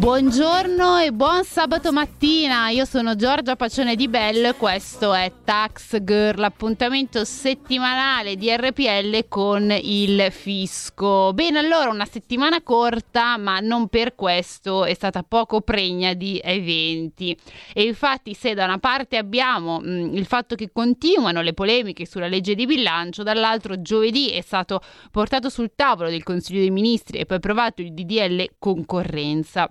[0.00, 6.02] Buongiorno e buon sabato mattina, io sono Giorgia Pacione di Bello e questo è Tax
[6.02, 11.34] Girl, l'appuntamento settimanale di RPL con il fisco.
[11.34, 17.36] Bene, allora una settimana corta, ma non per questo è stata poco pregna di eventi.
[17.74, 22.06] E infatti se da una parte abbiamo mh, mm, il fatto che continuano le polemiche
[22.06, 24.80] sulla legge di bilancio, dall'altro giovedì è stato
[25.10, 29.70] portato sul tavolo del Consiglio dei Ministri e poi approvato il DDL concorrenza.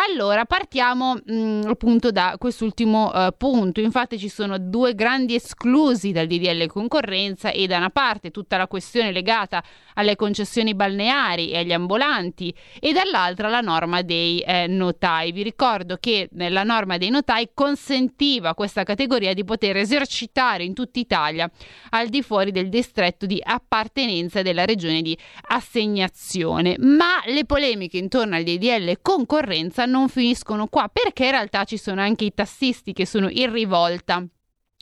[0.00, 3.80] Allora, partiamo mh, mm, appunto da quest'ultimo uh, punto.
[3.80, 8.68] Infatti ci sono due grandi esclusi dal DDL concorrenza e da una parte tutta la
[8.68, 9.60] questione legata
[9.94, 15.32] alle concessioni balneari e agli ambulanti e dall'altra la norma dei eh, notai.
[15.32, 20.74] Vi ricordo che la norma dei notai consentiva a questa categoria di poter esercitare in
[20.74, 21.50] tutta Italia
[21.90, 26.76] al di fuori del distretto di appartenenza della regione di assegnazione.
[26.78, 32.00] Ma le polemiche intorno al DDL concorrenza non finiscono qua, perché in realtà ci sono
[32.00, 34.24] anche i tassisti che sono in rivolta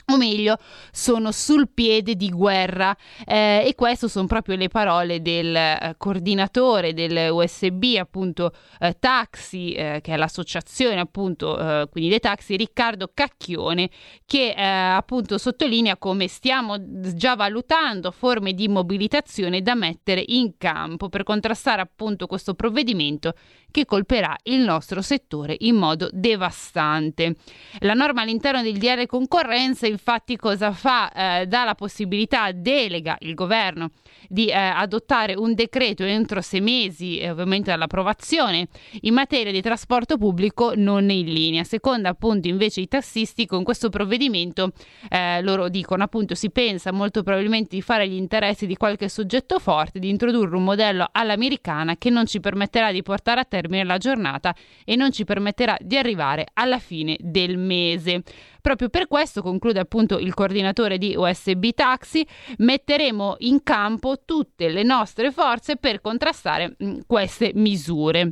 [0.09, 0.57] o meglio
[0.89, 6.93] sono sul piede di guerra eh, e queste sono proprio le parole del eh, coordinatore
[6.93, 13.11] del USB appunto eh, taxi eh, che è l'associazione appunto eh, quindi dei taxi Riccardo
[13.13, 13.89] Cacchione
[14.25, 21.09] che eh, appunto sottolinea come stiamo già valutando forme di mobilitazione da mettere in campo
[21.09, 23.33] per contrastare appunto questo provvedimento
[23.69, 27.35] che colperà il nostro settore in modo devastante.
[27.79, 31.11] La norma all'interno del DR concorrenza infatti cosa fa?
[31.11, 33.89] Eh, dà la possibilità, delega il governo
[34.29, 38.67] di eh, adottare un decreto entro sei mesi, eh, ovviamente dall'approvazione,
[39.01, 41.63] in materia di trasporto pubblico non in linea.
[41.63, 44.71] Secondo appunto invece i tassisti con questo provvedimento
[45.09, 49.57] eh, loro dicono appunto si pensa molto probabilmente di fare gli interessi di qualche soggetto
[49.57, 53.97] forte, di introdurre un modello all'americana che non ci permetterà di portare a termine la
[53.97, 54.55] giornata
[54.85, 58.21] e non ci permetterà di arrivare alla fine del mese.
[58.67, 64.83] Proprio per questo, conclude appunto il coordinatore di USB Taxi, metteremo in campo tutte le
[64.83, 68.29] nostre forze per contrastare mm, queste misure.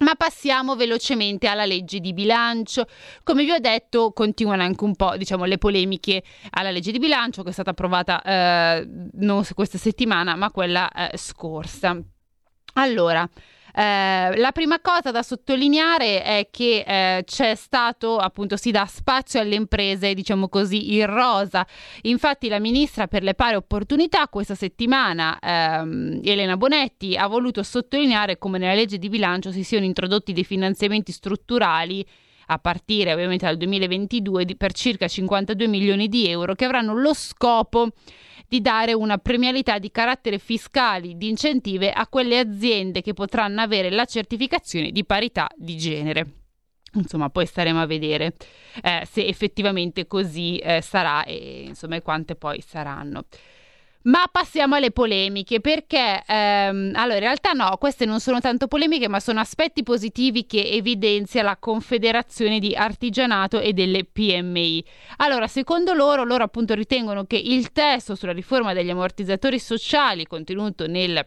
[0.00, 2.84] Ma passiamo velocemente alla legge di bilancio.
[3.22, 7.42] Come vi ho detto, continuano anche un po' diciamo, le polemiche alla legge di bilancio
[7.42, 11.98] che è stata approvata eh, non questa settimana, ma quella eh, scorsa.
[12.74, 13.26] Allora,
[13.74, 19.40] eh, la prima cosa da sottolineare è che eh, c'è stato, appunto, si dà spazio
[19.40, 21.66] alle imprese, diciamo così, in rosa.
[22.02, 28.38] Infatti, la ministra per le pari opportunità questa settimana, ehm, Elena Bonetti, ha voluto sottolineare
[28.38, 32.06] come nella legge di bilancio si siano introdotti dei finanziamenti strutturali
[32.52, 37.14] a partire ovviamente dal 2022 di, per circa 52 milioni di euro che avranno lo
[37.14, 37.90] scopo
[38.48, 43.90] di dare una premialità di carattere fiscale di incentive a quelle aziende che potranno avere
[43.90, 46.26] la certificazione di parità di genere.
[46.94, 48.34] Insomma, poi staremo a vedere
[48.82, 53.26] eh, se effettivamente così eh, sarà e insomma quante poi saranno.
[54.02, 59.08] Ma passiamo alle polemiche perché, ehm, allora in realtà no, queste non sono tanto polemiche
[59.08, 64.82] ma sono aspetti positivi che evidenzia la Confederazione di Artigianato e delle PMI.
[65.18, 70.86] Allora, secondo loro, loro appunto ritengono che il testo sulla riforma degli ammortizzatori sociali contenuto
[70.86, 71.22] nel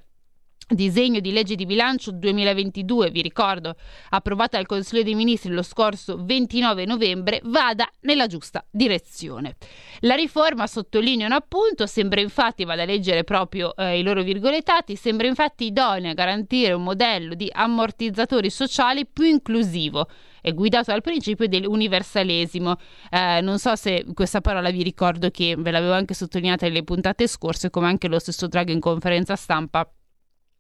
[0.74, 3.76] disegno di legge di bilancio 2022, vi ricordo,
[4.10, 9.56] approvata dal Consiglio dei Ministri lo scorso 29 novembre, vada nella giusta direzione.
[10.02, 15.28] La riforma, sottolineano appunto, sembra infatti, vado a leggere proprio eh, i loro virgolettati, sembra
[15.28, 20.08] infatti idonea a garantire un modello di ammortizzatori sociali più inclusivo
[20.44, 22.76] è guidato dal principio dell'universalesimo.
[23.10, 27.28] Eh, non so se questa parola vi ricordo che ve l'avevo anche sottolineata nelle puntate
[27.28, 29.90] scorse, come anche lo stesso Draghi in conferenza stampa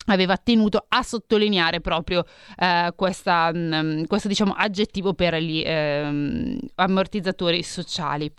[0.05, 2.25] aveva tenuto a sottolineare proprio
[2.57, 8.31] eh, questa, mh, mm, questo diciamo, aggettivo per gli eh, ammortizzatori sociali.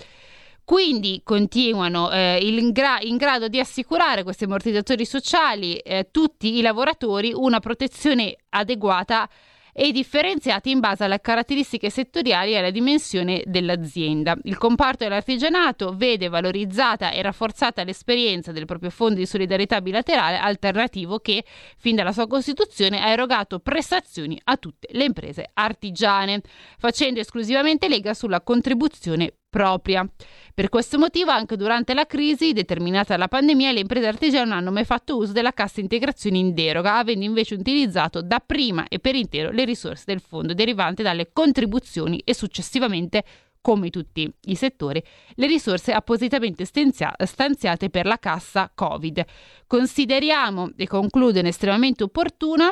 [0.64, 6.62] Quindi continuano eh, in, gra- in, grado di assicurare questi ammortizzatori sociali eh, tutti i
[6.62, 9.28] lavoratori una protezione adeguata
[9.76, 14.36] e differenziati in base alle caratteristiche settoriali e alla dimensione dell'azienda.
[14.44, 21.18] Il comparto dell'artigianato vede valorizzata e rafforzata l'esperienza del proprio fondo di solidarietà bilaterale alternativo
[21.18, 21.44] che,
[21.76, 26.40] fin dalla sua costituzione, ha erogato prestazioni a tutte le imprese artigiane,
[26.78, 30.04] facendo esclusivamente lega sulla contribuzione propria.
[30.52, 34.84] Per questo motivo, anche durante la crisi determinata dalla pandemia, le imprese artigiane hanno mai
[34.84, 39.64] fatto uso della cassa integrazione in deroga, avendo invece utilizzato dapprima e per intero le
[39.64, 43.22] risorse del fondo derivanti dalle contribuzioni e successivamente
[43.60, 45.02] come tutti i settori,
[45.36, 49.24] le risorse appositamente stanziate per la cassa Covid.
[49.66, 52.70] Consideriamo, e concludo, estremamente opportuna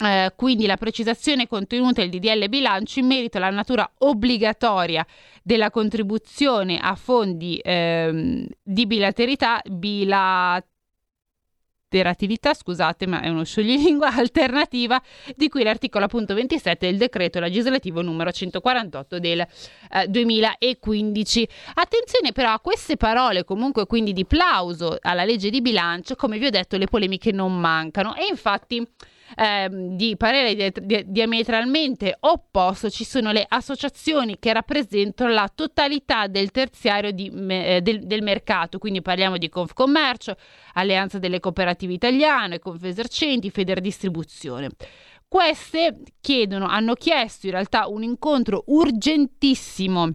[0.00, 5.04] eh, quindi la precisazione contenuta nel DDL bilancio in merito alla natura obbligatoria
[5.42, 15.02] della contribuzione a fondi ehm, di bilateralità, bilateratività, scusate, ma è uno scioglilingua alternativa
[15.34, 19.48] di cui l'articolo appunto 27 del decreto legislativo numero 148 del eh,
[20.06, 21.48] 2015.
[21.74, 26.46] Attenzione però a queste parole comunque quindi di plauso alla legge di bilancio, come vi
[26.46, 28.86] ho detto le polemiche non mancano e infatti
[29.36, 36.26] eh, di parere di, di, diametralmente opposto ci sono le associazioni che rappresentano la totalità
[36.26, 40.36] del terziario di, eh, del, del, mercato, quindi parliamo di Confcommercio,
[40.74, 44.70] Alleanza delle Cooperative Italiane, Confesercenti, Federdistribuzione.
[45.28, 50.14] Queste chiedono, hanno chiesto in realtà un incontro urgentissimo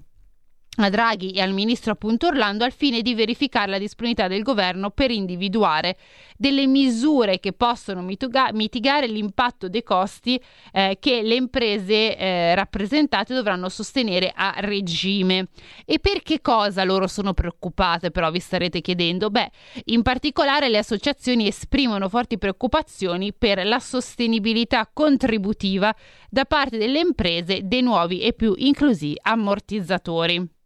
[0.78, 4.90] a Draghi e al ministro appunto Orlando al fine di verificare la disponibilità del governo
[4.90, 5.98] per individuare
[6.36, 10.42] delle misure che possono mitiga- mitigare l'impatto dei costi
[10.72, 15.50] eh, che le imprese eh, rappresentate dovranno sostenere a regime.
[15.86, 19.30] E per che cosa loro sono preoccupate però vi starete chiedendo?
[19.30, 19.52] Beh,
[19.86, 25.96] in particolare le associazioni esprimono forti preoccupazioni per la sostenibilità contributiva
[26.32, 30.62] da parte delle imprese dei nuovi e più inclusivi ammortizzatori.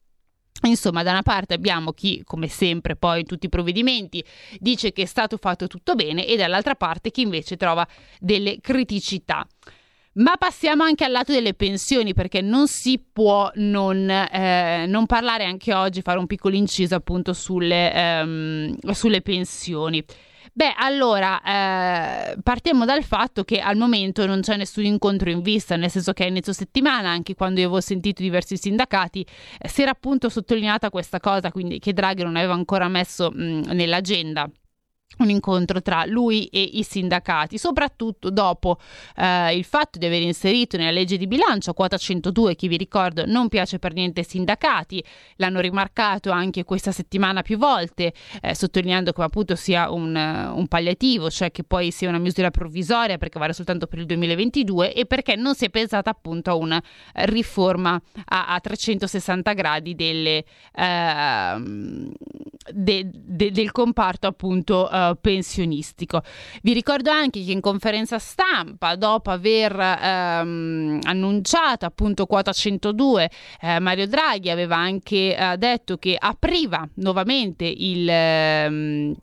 [0.64, 4.24] Insomma, da una parte abbiamo chi, come sempre, poi in tutti i provvedimenti
[4.60, 7.88] dice che è stato fatto tutto bene e dall'altra parte chi invece trova
[8.20, 9.48] delle criticità.
[10.14, 15.46] Ma passiamo anche al lato delle pensioni perché non si può non, eh, non parlare
[15.46, 20.04] anche oggi, fare un piccolo inciso appunto sulle, ehm, sulle pensioni.
[20.58, 21.40] Beh, allora,
[22.32, 26.14] eh, partiamo dal fatto che al momento non c'è nessun incontro in vista, nel senso
[26.14, 29.24] che a inizio settimana, anche quando io avevo sentito diversi sindacati,
[29.60, 33.72] eh, si era appunto sottolineata questa cosa, quindi che Draghi non aveva ancora messo mh,
[33.74, 34.50] nell'agenda
[35.18, 38.78] un incontro tra lui e i sindacati, soprattutto dopo
[39.16, 43.26] eh, il fatto di aver inserito nella legge di bilancio quota 102, che vi ricordo
[43.26, 45.04] non piace per niente ai sindacati,
[45.38, 51.30] l'hanno rimarcato anche questa settimana più volte, eh, sottolineando come appunto sia un, un, palliativo,
[51.30, 55.36] cioè che poi sia una misura provvisoria perché vale soltanto per il 2022 e perché
[55.36, 56.82] non si è pensata appunto a una
[57.14, 60.44] riforma a, a 360 gradi delle,
[60.76, 61.64] eh,
[62.74, 66.22] de, de, del comparto appunto uh, pensionistico.
[66.62, 73.30] Vi ricordo anche che in conferenza stampa, dopo aver um, annunciato appunto quota 102,
[73.62, 78.08] eh, Mario Draghi aveva anche uh, detto che apriva nuovamente il...
[78.10, 79.16] Um,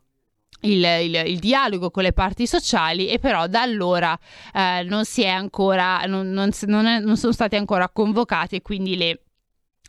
[0.65, 4.19] il, il, il, dialogo con le parti sociali e però da allora
[4.53, 9.24] eh, non ancora non, non, non, è, non sono stati ancora convocati e quindi le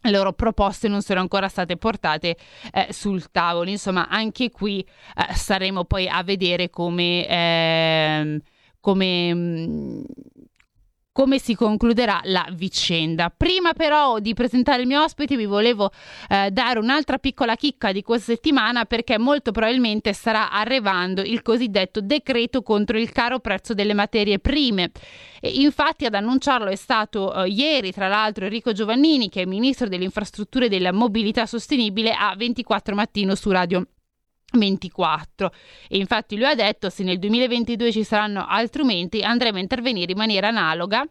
[0.05, 2.37] le loro proposte non sono ancora state portate
[2.71, 3.69] eh, sul tavolo.
[3.69, 8.41] Insomma, anche qui eh, saremo poi a vedere come, eh,
[8.79, 10.03] come mm,
[11.15, 13.33] come si concluderà la vicenda.
[13.35, 15.89] Prima però di presentare il mio ospite vi volevo
[16.27, 22.01] eh, dare un'altra piccola chicca di questa settimana perché molto probabilmente starà arrivando il cosiddetto
[22.01, 24.91] decreto contro il caro prezzo delle materie prime.
[25.39, 29.87] E infatti ad annunciarlo è stato eh, ieri tra l'altro Enrico Giovannini che è ministro
[29.87, 33.87] delle infrastrutture e della mobilità sostenibile a 24 mattino su Radio
[34.53, 35.51] 24
[35.89, 40.11] e infatti lui ha detto se nel 2022 ci saranno altri aumenti andremo a intervenire
[40.11, 41.03] in maniera analoga.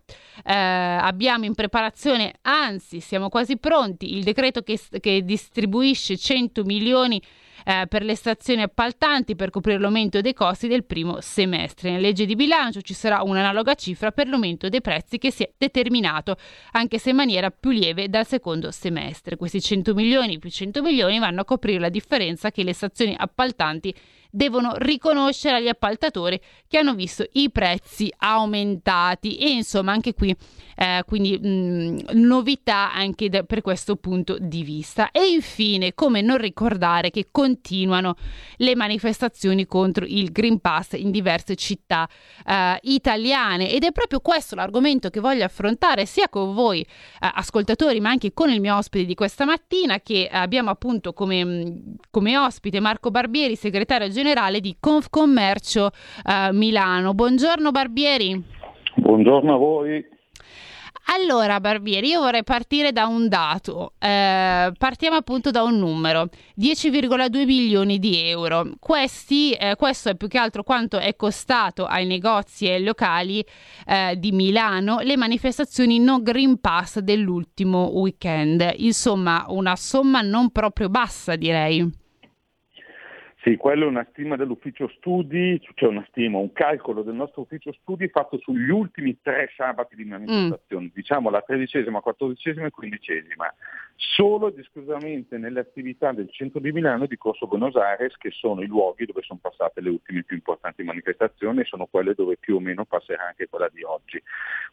[0.44, 7.20] Eh, abbiamo in preparazione anzi siamo quasi pronti il decreto che, che distribuisce 100 milioni
[7.64, 11.90] eh, per le stazioni appaltanti per coprire l'aumento dei costi del primo semestre.
[11.90, 15.52] Nella legge di bilancio ci sarà un'analoga cifra per l'aumento dei prezzi che si è
[15.56, 16.36] determinato,
[16.72, 19.36] anche se in maniera più lieve dal secondo semestre.
[19.36, 23.94] Questi 100 milioni più 100 milioni vanno a coprire la differenza che le stazioni appaltanti
[24.34, 29.36] devono riconoscere agli appaltatori che hanno visto i prezzi aumentati.
[29.36, 30.34] E insomma anche qui
[30.76, 35.12] eh, quindi mh, novità anche da, per questo punto di vista.
[35.12, 38.16] E infine come non ricordare che continuano
[38.56, 42.08] le manifestazioni contro il Green Pass in diverse città
[42.44, 43.70] eh, italiane.
[43.70, 46.86] Ed è proprio questo l'argomento che voglio affrontare sia con voi eh,
[47.20, 52.36] ascoltatori ma anche con il mio ospite di questa mattina che abbiamo appunto come, come
[52.36, 55.90] ospite Marco Barbieri segretario generale generale di Confcommercio
[56.24, 57.12] eh, Milano.
[57.12, 58.42] Buongiorno Barbieri.
[58.96, 60.12] Buongiorno a voi.
[61.06, 63.92] Allora, Barbieri, io vorrei partire da un dato.
[63.98, 68.70] Eh, partiamo appunto da un numero: 10,2 milioni di euro.
[68.78, 73.44] Questi, eh, questo è più che altro quanto è costato ai negozi e ai locali
[73.86, 78.72] eh, di Milano le manifestazioni no Green Pass dell'ultimo weekend.
[78.76, 82.02] Insomma, una somma non proprio bassa, direi.
[83.44, 87.74] Sì, quello è una stima dell'ufficio studi, cioè una stima, un calcolo del nostro ufficio
[87.74, 90.94] studi fatto sugli ultimi tre sabati di manifestazione, mm.
[90.94, 93.54] diciamo la tredicesima, quattordicesima e quindicesima,
[93.96, 98.30] solo ed esclusivamente nelle attività del centro di Milano e di Corso Buenos Aires, che
[98.30, 102.36] sono i luoghi dove sono passate le ultime più importanti manifestazioni e sono quelle dove
[102.36, 104.20] più o meno passerà anche quella di oggi.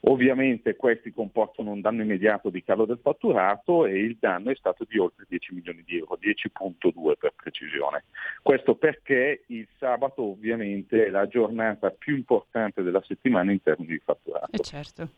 [0.01, 4.85] Ovviamente questi comportano un danno immediato di calo del fatturato e il danno è stato
[4.87, 8.05] di oltre 10 milioni di euro, 10.2 per precisione.
[8.41, 14.01] Questo perché il sabato ovviamente è la giornata più importante della settimana in termini di
[14.03, 14.49] fatturato.
[14.51, 15.09] Eh certo.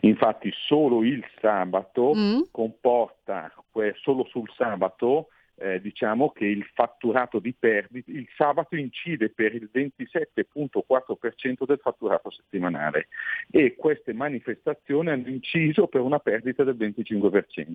[0.00, 2.40] Infatti solo il sabato mm.
[2.50, 3.52] comporta,
[4.00, 9.70] solo sul sabato eh, diciamo che il fatturato di perdita, il sabato incide per il
[9.72, 13.08] 27.4% del fatturato settimanale
[13.50, 17.72] e queste manifestazioni hanno inciso per una perdita del 25%.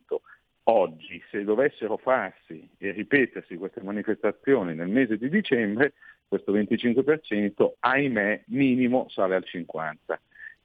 [0.66, 5.94] Oggi, se dovessero farsi e ripetersi queste manifestazioni nel mese di dicembre,
[6.28, 9.96] questo 25%, ahimè, minimo sale al 50%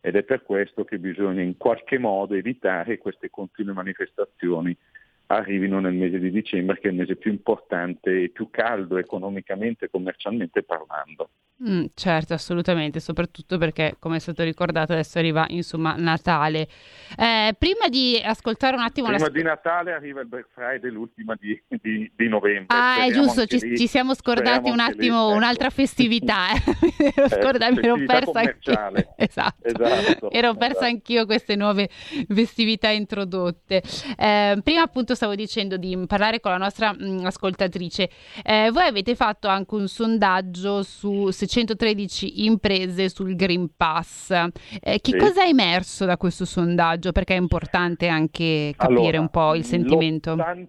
[0.06, 4.76] ed è per questo che bisogna in qualche modo evitare queste continue manifestazioni
[5.26, 9.86] arrivino nel mese di dicembre, che è il mese più importante e più caldo economicamente
[9.86, 11.30] e commercialmente parlando.
[11.58, 16.68] Mm, certo, assolutamente, soprattutto perché, come è stato ricordato, adesso arriva insomma Natale.
[17.16, 19.06] Eh, prima di ascoltare un attimo...
[19.08, 19.30] Prima la...
[19.30, 22.76] di Natale arriva il Black Friday, l'ultima di, di, di novembre.
[22.76, 25.36] Ah, Speriamo è giusto, ci, ci, siamo scordati un attimo lì, ecco.
[25.36, 26.48] un'altra festività.
[26.52, 27.12] Eh.
[27.16, 28.92] ero, scorda, eh, ero persa anch'io.
[29.16, 29.66] esatto.
[29.66, 30.30] esatto.
[30.30, 30.84] Ero persa esatto.
[30.84, 31.88] anch'io queste nuove
[32.28, 33.82] festività introdotte.
[34.18, 38.08] Eh, prima appunto stavo dicendo di parlare con la nostra mh, mm, ascoltatrice.
[38.44, 44.30] Eh, voi avete fatto anche un sondaggio su 613 imprese sul Green Pass.
[44.30, 45.16] Eh, che sì.
[45.16, 47.10] cosa è emerso da questo sondaggio?
[47.10, 50.34] Perché è importante anche capire allora, un po' il sentimento.
[50.34, 50.66] L'80,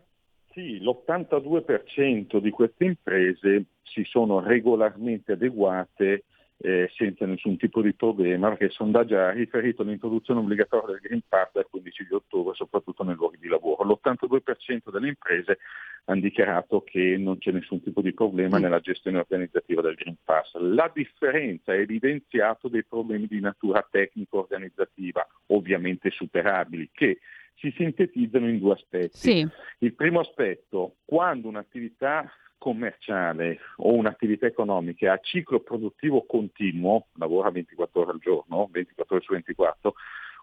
[0.52, 6.24] sì, l'82% di queste imprese si sono regolarmente adeguate
[6.60, 11.22] eh, senza nessun tipo di problema, perché il sondaggio ha riferito all'introduzione obbligatoria del Green
[11.28, 13.84] Pass dal 15 di ottobre, soprattutto nei luoghi di lavoro.
[13.84, 15.60] L'82% delle imprese
[16.06, 18.62] hanno dichiarato che non c'è nessun tipo di problema mm.
[18.62, 20.56] nella gestione organizzativa del Green Pass.
[20.56, 27.20] La differenza è evidenziato dei problemi di natura tecnico-organizzativa, ovviamente superabili, che
[27.56, 29.18] si sintetizzano in due aspetti.
[29.18, 29.48] Sì.
[29.80, 38.02] Il primo aspetto, quando un'attività commerciale o un'attività economica a ciclo produttivo continuo, lavora 24
[38.02, 39.94] ore al giorno, 24 ore su 24,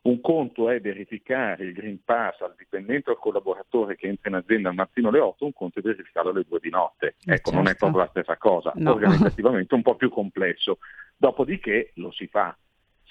[0.05, 4.37] un conto è verificare il Green Pass al dipendente o al collaboratore che entra in
[4.37, 7.07] azienda al mattino alle 8, un conto è verificarlo alle 2 di notte.
[7.07, 7.51] Eh, ecco, certo.
[7.53, 7.79] non è certo.
[7.87, 8.93] proprio la stessa cosa, no.
[8.93, 10.79] organizzativamente un po' più complesso.
[11.17, 12.55] Dopodiché lo si fa.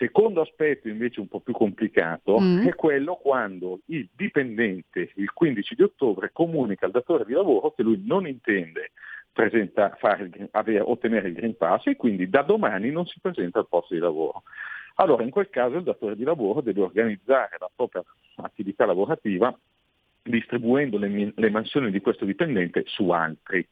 [0.04, 2.68] Secondo aspetto invece un po' più complicato mm.
[2.68, 7.84] è quello quando il dipendente il 15 di ottobre comunica al datore di lavoro che
[7.84, 8.92] lui non intende
[9.32, 13.70] presenta, fare, avere, ottenere il Green Pass e quindi da domani non si presenta al
[13.70, 14.44] posto di lavoro.
[14.96, 18.04] Allora in quel caso il datore di lavoro deve organizzare la propria
[18.36, 19.58] attività lavorativa
[20.22, 23.66] distribuendo le, le mansioni di questo dipendente su altri.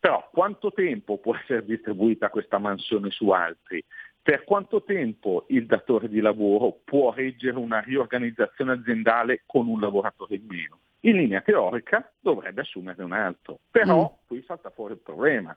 [0.00, 3.82] Però quanto tempo può essere distribuita questa mansione su altri?
[4.26, 10.34] Per quanto tempo il datore di lavoro può reggere una riorganizzazione aziendale con un lavoratore
[10.34, 10.80] in meno.
[11.02, 14.26] In linea teorica dovrebbe assumerne un altro, però mm.
[14.26, 15.56] qui salta fuori il problema.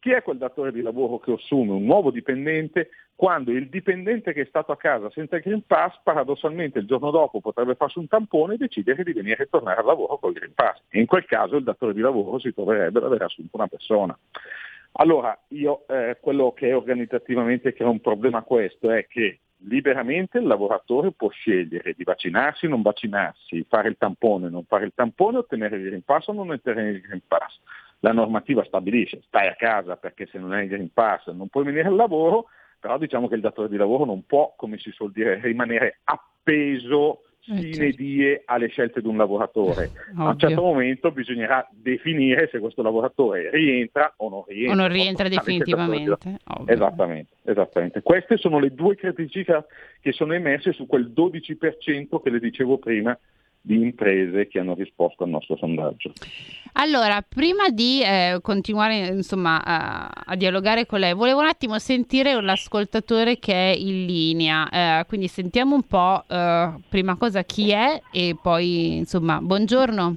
[0.00, 4.40] Chi è quel datore di lavoro che assume un nuovo dipendente quando il dipendente che
[4.40, 8.08] è stato a casa senza il Green Pass paradossalmente il giorno dopo potrebbe farsi un
[8.08, 10.82] tampone e decidere di venire a tornare al lavoro col Green Pass?
[10.88, 14.18] E in quel caso il datore di lavoro si troverebbe ad aver assunto una persona.
[14.92, 21.12] Allora, io eh, quello che organizzativamente crea un problema questo è che liberamente il lavoratore
[21.12, 25.38] può scegliere di vaccinarsi o non vaccinarsi, fare il tampone o non fare il tampone,
[25.38, 27.58] ottenere il Green Pass o non ottenere il Green Pass.
[28.00, 31.64] La normativa stabilisce, stai a casa perché se non hai il Green Pass non puoi
[31.64, 32.46] venire al lavoro,
[32.78, 37.22] però diciamo che il datore di lavoro non può, come si suol dire, rimanere appeso
[37.56, 38.02] sine eh, certo.
[38.02, 39.90] die alle scelte di un lavoratore.
[40.12, 40.24] Ovvio.
[40.24, 44.72] A un certo momento bisognerà definire se questo lavoratore rientra o non rientra.
[44.72, 46.38] O non rientra definitivamente.
[46.66, 48.02] Esattamente, esattamente.
[48.02, 49.64] Queste sono le due criticità
[50.00, 53.18] che sono emerse su quel 12% che le dicevo prima
[53.60, 56.12] di imprese che hanno risposto al nostro sondaggio.
[56.74, 62.40] Allora, prima di eh, continuare insomma, a, a, dialogare con lei, volevo un attimo sentire
[62.40, 68.00] l'ascoltatore che è in linea, eh, quindi sentiamo un po' eh, prima cosa chi è
[68.12, 70.16] e poi insomma, buongiorno.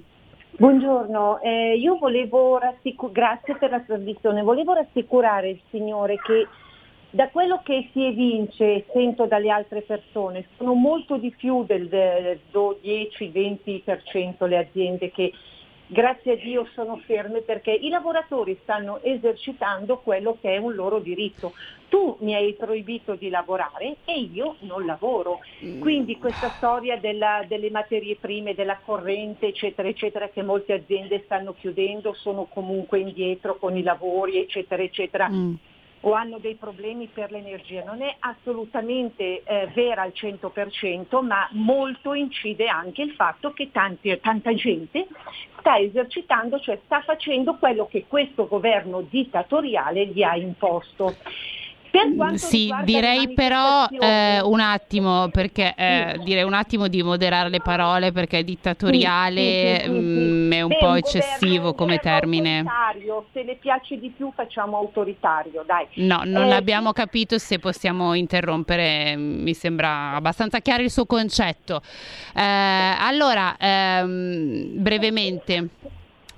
[0.58, 6.48] Buongiorno, eh, io volevo rassicurare, grazie per la trasmissione, volevo rassicurare il signore che
[7.12, 11.89] da quello che si evince e sento dalle altre persone, sono molto di più del
[12.53, 15.34] 10-20% le aziende che
[15.88, 21.00] grazie a Dio sono ferme perché i lavoratori stanno esercitando quello che è un loro
[21.00, 21.51] diritto.
[21.89, 25.39] Tu mi hai proibito di lavorare e io non lavoro.
[25.80, 31.53] Quindi questa storia della, delle materie prime, della corrente, eccetera, eccetera, che molte aziende stanno
[31.60, 35.27] chiudendo, sono comunque indietro con i lavori, eccetera, eccetera.
[35.30, 35.56] Mm
[36.01, 37.84] o hanno dei problemi per l'energia.
[37.84, 44.17] Non è assolutamente eh, vera al 100%, ma molto incide anche il fatto che tanti,
[44.20, 45.08] tanta gente
[45.60, 51.15] sta esercitando, cioè sta facendo quello che questo governo dittatoriale gli ha imposto.
[51.98, 56.24] Mm, sì, direi però eh, un attimo, perché eh, sì.
[56.24, 60.62] direi un attimo di moderare le parole perché è dittatoriale sì, sì, mh, mm, è
[60.62, 62.64] un Beh, po' eccessivo come termine.
[63.34, 65.86] Se le piace di più facciamo autoritario, dai.
[65.96, 71.82] No, non eh, abbiamo capito se possiamo interrompere, mi sembra abbastanza chiaro il suo concetto.
[72.34, 75.70] Eh, allora, ehm, brevemente.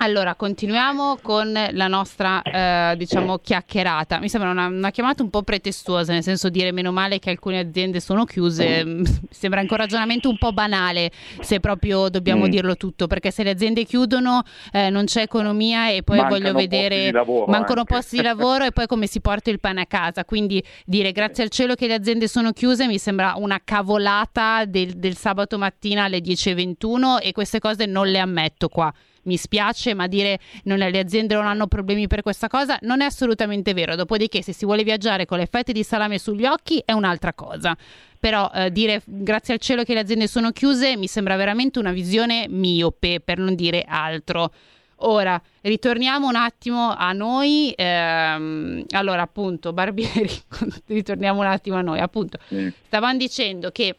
[0.03, 4.19] Allora, continuiamo con la nostra, eh, diciamo, chiacchierata.
[4.19, 7.59] Mi sembra una, una, chiamata un po' pretestuosa, nel senso dire meno male che alcune
[7.59, 8.83] aziende sono chiuse.
[8.83, 12.49] Mi sembra anche un ragionamento un po' banale, se proprio dobbiamo mm.
[12.49, 14.43] dirlo tutto, perché se le aziende chiudono
[14.73, 17.09] eh, non c'è economia e poi mancano voglio vedere...
[17.09, 17.93] Lavoro, mancano anche.
[17.93, 20.25] posti di lavoro e poi come si porta il pane a casa.
[20.25, 24.95] Quindi dire grazie al cielo che le aziende sono chiuse mi sembra una cavolata del,
[24.95, 30.07] del sabato mattina alle 10.21 e queste cose non le ammetto qua mi spiace, ma
[30.07, 33.95] dire non le aziende non hanno problemi per questa cosa non è assolutamente vero.
[33.95, 37.75] Dopodiché, se si vuole viaggiare con le fette di salame sugli occhi è un'altra cosa.
[38.19, 41.91] Però eh, dire grazie al cielo che le aziende sono chiuse mi sembra veramente una
[41.91, 44.51] visione miope, per non dire altro.
[45.05, 47.73] Ora, ritorniamo un attimo a noi.
[47.75, 50.29] Ehm, allora, appunto, Barbieri,
[50.87, 51.99] ritorniamo un attimo a noi.
[51.99, 52.37] Appunto,
[52.85, 53.97] stavamo dicendo che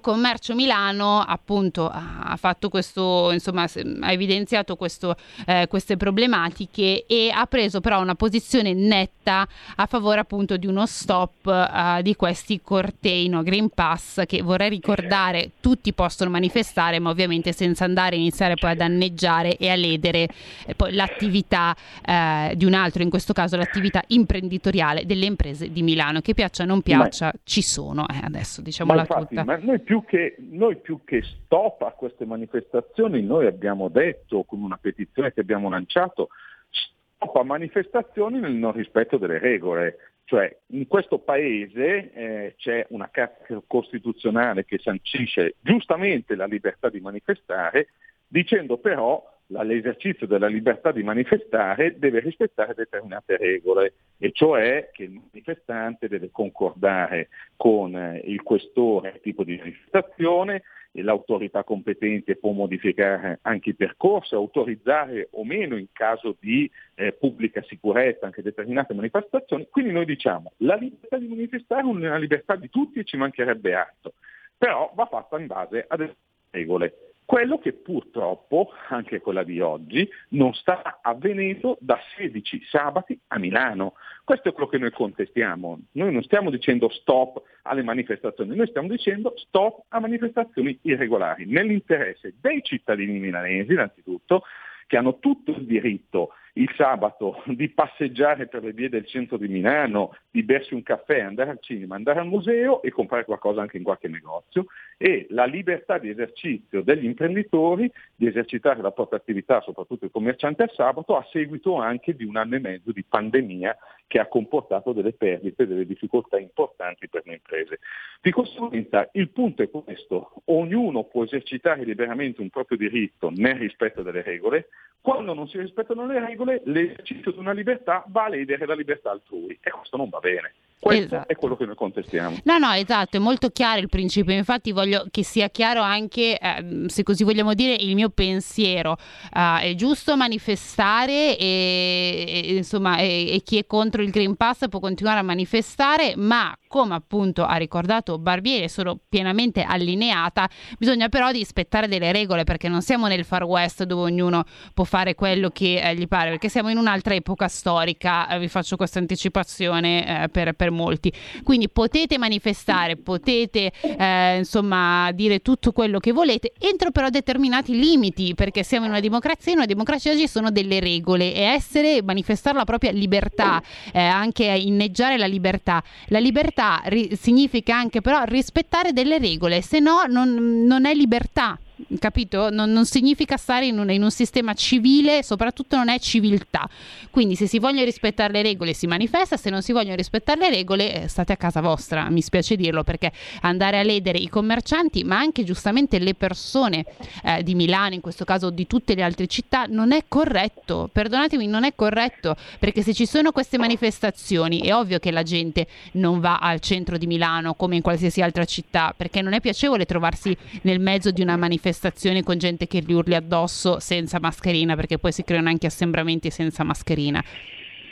[0.00, 5.14] Commercio Milano appunto ha fatto questo, insomma, ha evidenziato questo,
[5.46, 10.86] eh, queste problematiche e ha preso però una posizione netta a favore appunto di uno
[10.86, 17.10] stop uh, di questi cortei no, Green Pass che vorrei ricordare tutti possono manifestare ma
[17.10, 20.28] ovviamente senza andare a iniziare poi a danneggiare e a ledere
[20.66, 25.82] eh, poi l'attività eh, di un altro, in questo caso l'attività imprenditoriale delle imprese di
[25.82, 29.44] Milano che piaccia o non piaccia ma, ci sono eh, adesso diciamo la tutta.
[29.44, 34.62] Ma noi più, che, noi più che stop a queste manifestazioni, noi abbiamo detto con
[34.62, 36.28] una petizione che abbiamo lanciato,
[36.70, 39.96] stop a manifestazioni nel non rispetto delle regole.
[40.26, 47.00] Cioè in questo paese eh, c'è una carta costituzionale che sancisce giustamente la libertà di
[47.00, 47.88] manifestare,
[48.26, 49.22] dicendo però
[49.62, 56.30] l'esercizio della libertà di manifestare deve rispettare determinate regole, e cioè che il manifestante deve
[56.30, 60.62] concordare con eh, il questore il tipo di manifestazione,
[60.96, 67.12] e l'autorità competente può modificare anche i percorsi, autorizzare o meno in caso di eh,
[67.12, 69.66] pubblica sicurezza anche determinate manifestazioni.
[69.68, 73.74] Quindi noi diciamo la libertà di manifestare è una libertà di tutti e ci mancherebbe
[73.74, 74.12] altro,
[74.56, 76.14] però va fatta in base a delle
[76.50, 76.94] regole.
[77.26, 83.94] Quello che purtroppo, anche quella di oggi, non sta avvenendo da 16 sabati a Milano.
[84.24, 85.78] Questo è quello che noi contestiamo.
[85.92, 92.34] Noi non stiamo dicendo stop alle manifestazioni, noi stiamo dicendo stop a manifestazioni irregolari, nell'interesse
[92.40, 94.42] dei cittadini milanesi innanzitutto,
[94.86, 99.48] che hanno tutto il diritto il sabato di passeggiare per le vie del centro di
[99.48, 103.76] Milano, di bersi un caffè, andare al cinema, andare al museo e comprare qualcosa anche
[103.76, 109.60] in qualche negozio e la libertà di esercizio degli imprenditori di esercitare la propria attività,
[109.60, 113.76] soprattutto i commercianti al sabato, a seguito anche di un anno e mezzo di pandemia
[114.06, 117.80] che ha comportato delle perdite, delle difficoltà importanti per le imprese.
[118.20, 124.02] Di conseguenza il punto è questo, ognuno può esercitare liberamente un proprio diritto nel rispetto
[124.02, 124.68] delle regole,
[125.00, 129.10] quando non si rispettano le regole l'esercizio di una libertà va a ledere la libertà
[129.10, 130.54] altrui e questo non va bene.
[130.84, 131.32] Questo esatto.
[131.32, 132.36] è quello che noi contestiamo.
[132.44, 134.34] No, no, esatto, è molto chiaro il principio.
[134.34, 138.98] Infatti voglio che sia chiaro anche, eh, se così vogliamo dire, il mio pensiero.
[139.34, 144.68] Uh, è giusto manifestare e, e insomma, e, e chi è contro il Green Pass
[144.68, 151.28] può continuare a manifestare, ma come appunto ha ricordato Barbieri, sono pienamente allineata, bisogna però
[151.28, 154.42] rispettare delle regole perché non siamo nel Far West dove ognuno
[154.74, 158.48] può fare quello che eh, gli pare, perché siamo in un'altra epoca storica, eh, vi
[158.48, 161.12] faccio questa anticipazione eh, per, per, molti.
[161.44, 168.34] Quindi potete manifestare, potete eh, insomma dire tutto quello che volete, entro però determinati limiti,
[168.34, 172.56] perché siamo in una democrazia, in una democrazia ci sono delle regole e essere, manifestare
[172.56, 175.80] la propria libertà, eh, anche inneggiare la libertà.
[176.06, 181.58] La libertà ri- significa anche però rispettare delle regole, se no non, non è libertà
[181.98, 182.50] capito?
[182.50, 186.68] Non, non significa stare in un, in un, sistema civile, soprattutto non è civiltà.
[187.10, 190.50] Quindi se si vogliono rispettare le regole si manifesta, se non si vogliono rispettare le
[190.50, 195.02] regole eh, state a casa vostra, mi spiace dirlo, perché andare a ledere i commercianti,
[195.04, 196.84] ma anche giustamente le persone
[197.24, 200.88] eh, di Milano, in questo caso di tutte le altre città, non è corretto.
[200.92, 205.66] Perdonatemi, non è corretto, perché se ci sono queste manifestazioni è ovvio che la gente
[205.92, 209.84] non va al centro di Milano come in qualsiasi altra città, perché non è piacevole
[209.84, 214.76] trovarsi nel mezzo di una manifestazione manifestazioni con gente che gli urli addosso senza mascherina,
[214.76, 217.24] perché poi si creano anche assembramenti senza mascherina.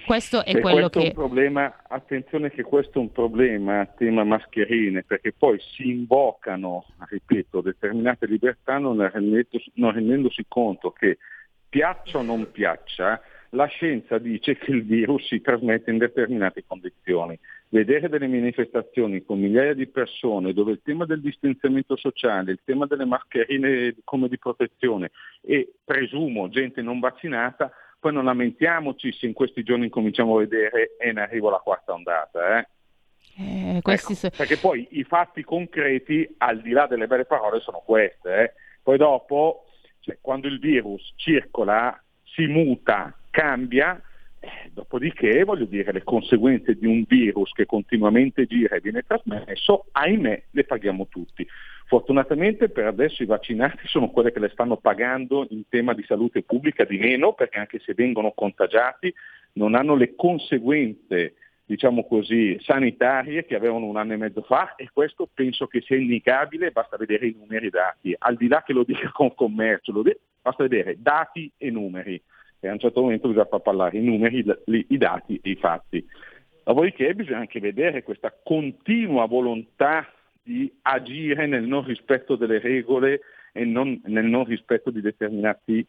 [0.04, 1.04] Questo è e quello questo che...
[1.06, 6.84] È un problema, attenzione che questo è un problema, tema mascherine, perché poi si invocano,
[7.08, 11.18] ripeto, determinate libertà non, rendendosi, non rendendosi conto che
[11.68, 13.22] piaccia o non piaccia,
[13.54, 17.38] la scienza dice che il virus si trasmette in determinate condizioni.
[17.68, 22.86] Vedere delle manifestazioni con migliaia di persone dove il tema del distanziamento sociale, il tema
[22.86, 25.10] delle mascherine come di protezione
[25.42, 30.96] e presumo gente non vaccinata, poi non lamentiamoci se in questi giorni cominciamo a vedere
[30.98, 32.58] e ne arrivo la quarta ondata.
[32.58, 32.66] Eh?
[33.38, 34.30] Eh, ecco, so...
[34.30, 38.42] Perché poi i fatti concreti, al di là delle belle parole, sono queste.
[38.42, 38.52] Eh?
[38.82, 39.66] Poi dopo,
[40.00, 44.00] cioè, quando il virus circola, si muta, cambia,
[44.38, 49.86] eh, dopodiché voglio dire le conseguenze di un virus che continuamente gira e viene trasmesso,
[49.90, 51.44] ahimè, le paghiamo tutti.
[51.86, 56.42] Fortunatamente per adesso i vaccinati sono quelli che le stanno pagando in tema di salute
[56.42, 59.12] pubblica di meno, perché anche se vengono contagiati
[59.54, 64.90] non hanno le conseguenze diciamo così, sanitarie che avevano un anno e mezzo fa e
[64.92, 68.84] questo penso che sia innegabile, basta vedere i numeri dati, al di là che lo
[68.84, 69.92] dica con commercio,
[70.42, 72.20] basta vedere dati e numeri
[72.64, 76.06] e a un certo momento bisogna far parlare i numeri, i dati e i fatti.
[76.62, 80.08] Dopodiché bisogna anche vedere questa continua volontà
[80.40, 83.20] di agire nel non rispetto delle regole
[83.52, 85.84] e non, nel non rispetto di determinati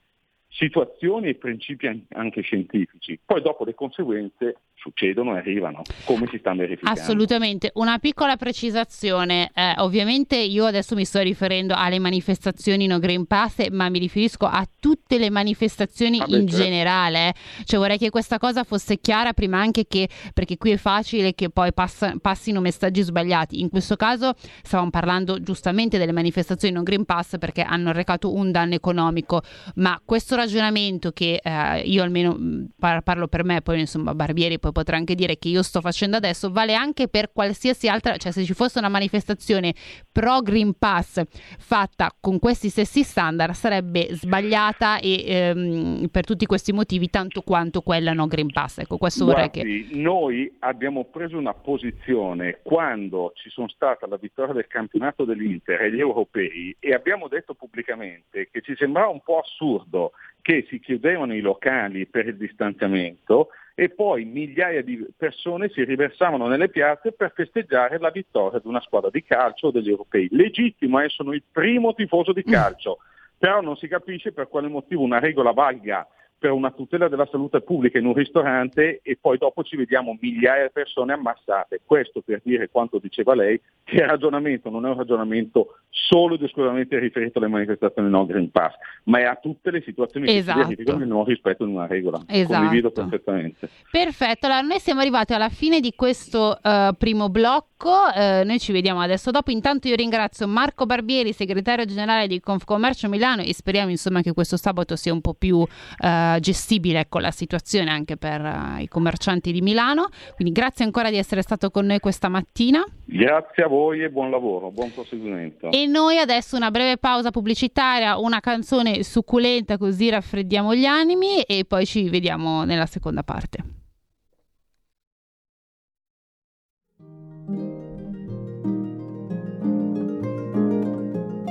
[0.53, 3.19] situazioni e principi anche scientifici.
[3.25, 6.99] Poi dopo le conseguenze succedono e arrivano, come si stanno verificando.
[6.99, 7.71] Assolutamente.
[7.75, 13.69] Una piccola precisazione, eh, ovviamente io adesso mi sto riferendo alle manifestazioni no Green Pass,
[13.69, 16.63] ma mi riferisco a tutte le manifestazioni ah, in certo.
[16.63, 17.29] generale.
[17.29, 17.33] Eh.
[17.63, 21.49] Cioè vorrei che questa cosa fosse chiara prima anche che, perché qui è facile che
[21.49, 23.59] poi passa, passino messaggi sbagliati.
[23.61, 28.51] In questo caso stavamo parlando giustamente delle manifestazioni no Green Pass perché hanno recato un
[28.51, 29.41] danno economico,
[29.75, 34.71] ma questo ragionamento che eh, io almeno mm, parlo per me, poi insomma Barbieri poi
[34.71, 38.43] potrà anche dire che io sto facendo adesso, vale anche per qualsiasi altra, cioè se
[38.43, 39.73] ci fosse una manifestazione
[40.11, 41.21] pro Green Pass
[41.57, 47.81] fatta con questi stessi standard sarebbe sbagliata e ehm, per tutti questi motivi tanto quanto
[47.81, 48.79] quella no Green Pass.
[48.79, 49.95] Ecco, questo vorrei Guardi, che...
[49.95, 55.91] Noi abbiamo preso una posizione quando ci sono stata la vittoria del campionato dell'Inter e
[55.91, 60.11] gli europei e abbiamo detto pubblicamente che ci sembrava un po' assurdo
[60.43, 66.47] che si chiudevano i locali per il distanziamento e poi migliaia di persone si riversavano
[66.47, 70.27] nelle piazze per festeggiare la vittoria di una squadra di calcio o degli europei.
[70.31, 72.99] Legittimo, eh, sono il primo tifoso di calcio,
[73.37, 76.05] però non si capisce per quale motivo una regola valga
[76.43, 80.63] per una tutela della salute pubblica in un ristorante e poi dopo ci vediamo migliaia
[80.63, 81.79] di persone ammassate.
[81.85, 86.43] Questo per dire quanto diceva lei, che il ragionamento non è un ragionamento solo ed
[86.43, 88.73] esclusivamente riferito alle manifestazioni no Green Pass,
[89.05, 90.35] ma è a tutte le situazioni esatto.
[90.35, 90.67] che si esatto.
[90.67, 92.21] verificano nel non rispetto di una regola.
[92.27, 92.59] Esatto.
[92.59, 93.69] Condivido perfettamente.
[93.89, 98.73] Perfetto, allora noi siamo arrivati alla fine di questo uh, primo blocco, uh, noi ci
[98.73, 99.49] vediamo adesso dopo.
[99.49, 104.57] Intanto io ringrazio Marco Barbieri, segretario generale di Confcommercio Milano e speriamo insomma che questo
[104.57, 109.51] sabato sia un po' più uh, gestibile ecco, la situazione anche per uh, i commercianti
[109.51, 110.09] di Milano.
[110.35, 112.83] Quindi grazie ancora di essere stato con noi questa mattina.
[113.05, 115.71] Grazie a voi e buon lavoro, buon proseguimento.
[115.71, 121.65] E noi adesso una breve pausa pubblicitaria, una canzone succulenta così raffreddiamo gli animi e
[121.65, 123.63] poi ci vediamo nella seconda parte.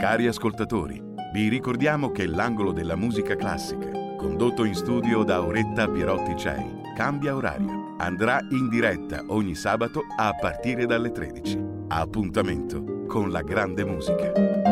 [0.02, 1.00] Cari ascoltatori,
[1.32, 7.34] vi ricordiamo che l'angolo della musica classica condotto in studio da Auretta Pierotti Cei, cambia
[7.34, 11.58] orario andrà in diretta ogni sabato a partire dalle 13.
[11.88, 14.71] Appuntamento con la grande musica.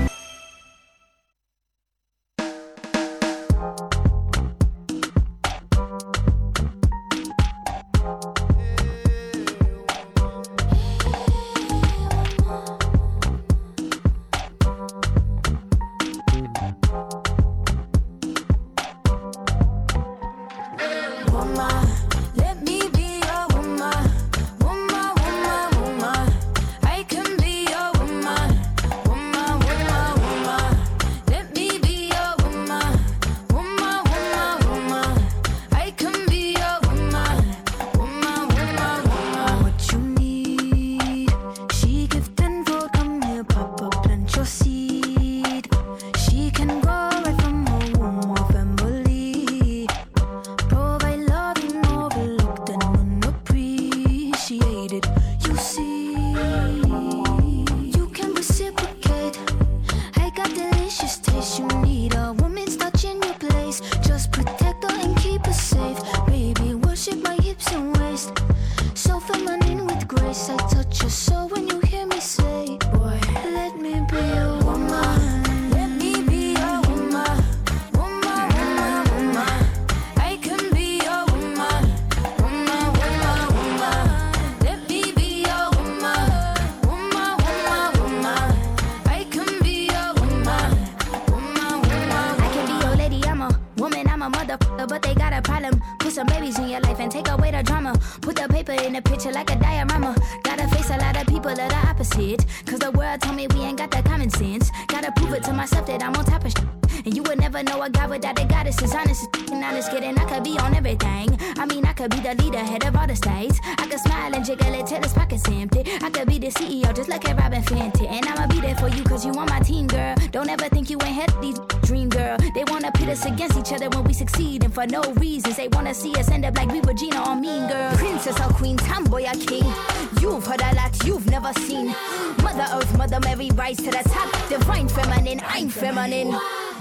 [131.81, 131.95] Seen.
[132.43, 134.49] Mother Earth, Mother Mary, rise to the top.
[134.49, 136.31] Divine feminine, I'm feminine.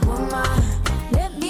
[0.07, 0.61] Woman,
[1.13, 1.50] let me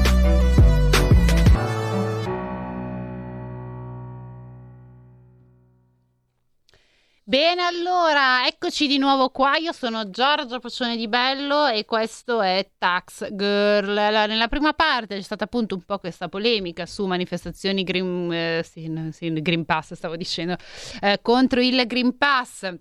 [7.23, 9.55] Bene, allora, eccoci di nuovo qua.
[9.57, 13.95] Io sono Giorgia Pacione di Bello e questo è Tax Girl.
[13.95, 18.63] Allora, nella prima parte c'è stata appunto un po' questa polemica su manifestazioni Green, eh,
[18.67, 20.57] sì, sì, Green Pass, stavo dicendo,
[20.99, 22.73] eh, contro il Green Pass.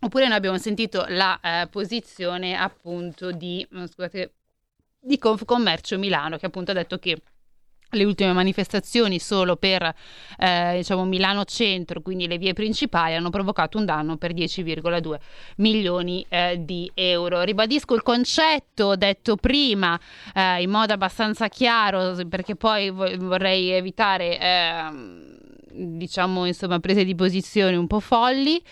[0.00, 4.34] Oppure noi abbiamo sentito la eh, posizione appunto di, mm, scusate,
[5.00, 7.20] di Confcommercio Milano che appunto ha detto che
[7.94, 9.94] le ultime manifestazioni solo per
[10.38, 15.16] eh, diciamo Milano Centro, quindi le vie principali, hanno provocato un danno per 10,2
[15.56, 17.42] milioni eh, di euro.
[17.42, 19.98] Ribadisco il concetto detto prima
[20.34, 25.40] eh, in modo abbastanza chiaro perché poi vo- vorrei evitare ehm,
[25.74, 28.62] diciamo insomma prese di posizione un po' folli.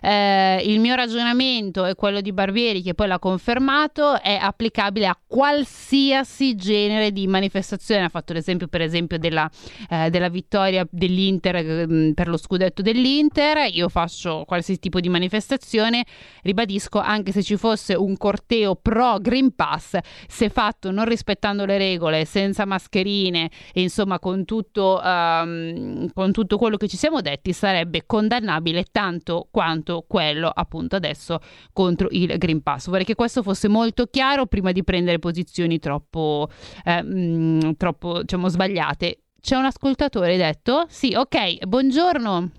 [0.00, 5.18] Eh, il mio ragionamento e quello di Barbieri, che poi l'ha confermato, è applicabile a
[5.26, 8.04] qualsiasi genere di manifestazione.
[8.04, 9.50] Ha fatto l'esempio, per esempio, della,
[9.90, 13.68] eh, della vittoria dell'Inter eh, per lo scudetto dell'Inter.
[13.72, 16.04] Io faccio qualsiasi tipo di manifestazione,
[16.42, 21.78] ribadisco, anche se ci fosse un corteo pro Green Pass, se fatto non rispettando le
[21.78, 27.52] regole, senza mascherine e insomma con tutto, um, con tutto quello che ci siamo detti,
[27.52, 31.38] sarebbe condannabile tanto quanto quello appunto adesso
[31.72, 32.88] contro il Green Pass.
[32.88, 36.48] Vorrei che questo fosse molto chiaro prima di prendere posizioni troppo,
[36.84, 39.18] eh, mh, troppo diciamo, sbagliate.
[39.40, 40.84] C'è un ascoltatore detto?
[40.88, 42.50] Sì, ok, buongiorno.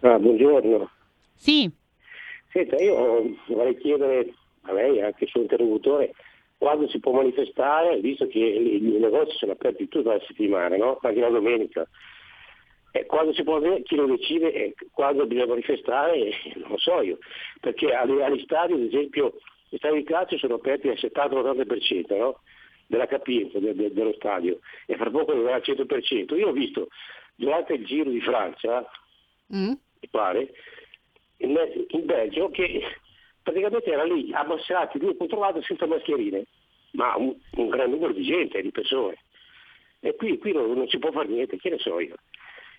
[0.00, 0.90] Ah, buongiorno.
[1.34, 1.70] Sì.
[2.52, 6.12] Senta, io vorrei chiedere a lei, anche al suo interlocutore,
[6.58, 10.98] quando si può manifestare, visto che i negozi sono aperti tutta la settimana, no?
[11.00, 11.88] anche la domenica.
[12.98, 17.18] E quando si può chi lo decide e quando bisogna manifestare, non lo so io,
[17.60, 19.34] perché agli, agli stadi, ad esempio,
[19.68, 22.40] gli stadi di calcio sono aperti al 70-80%, no?
[22.88, 26.36] della capienza de, de, dello stadio e fra poco arriverà al 100%.
[26.36, 26.88] Io ho visto
[27.36, 28.88] durante il giro di Francia,
[29.54, 29.68] mm.
[29.68, 30.52] mi pare,
[31.38, 31.56] in,
[31.88, 32.82] in Belgio che
[33.42, 36.46] praticamente era lì ammassati due contro l'altro senza mascherine,
[36.92, 39.18] ma un, un, gran numero di gente, di persone.
[40.00, 42.16] E qui, qui non, non, si può fare niente, che ne so io,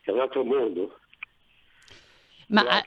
[0.03, 0.99] è un altro mondo.
[2.49, 2.83] Ma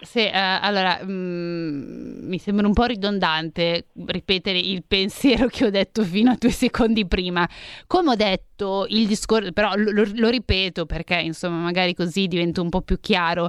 [0.00, 6.02] se, uh, allora mm, mi sembra un po' ridondante ripetere il pensiero che ho detto
[6.02, 7.48] fino a due secondi prima.
[7.86, 12.68] Come ho detto, il discorso, però lo, lo ripeto perché insomma magari così diventa un
[12.68, 13.48] po' più chiaro.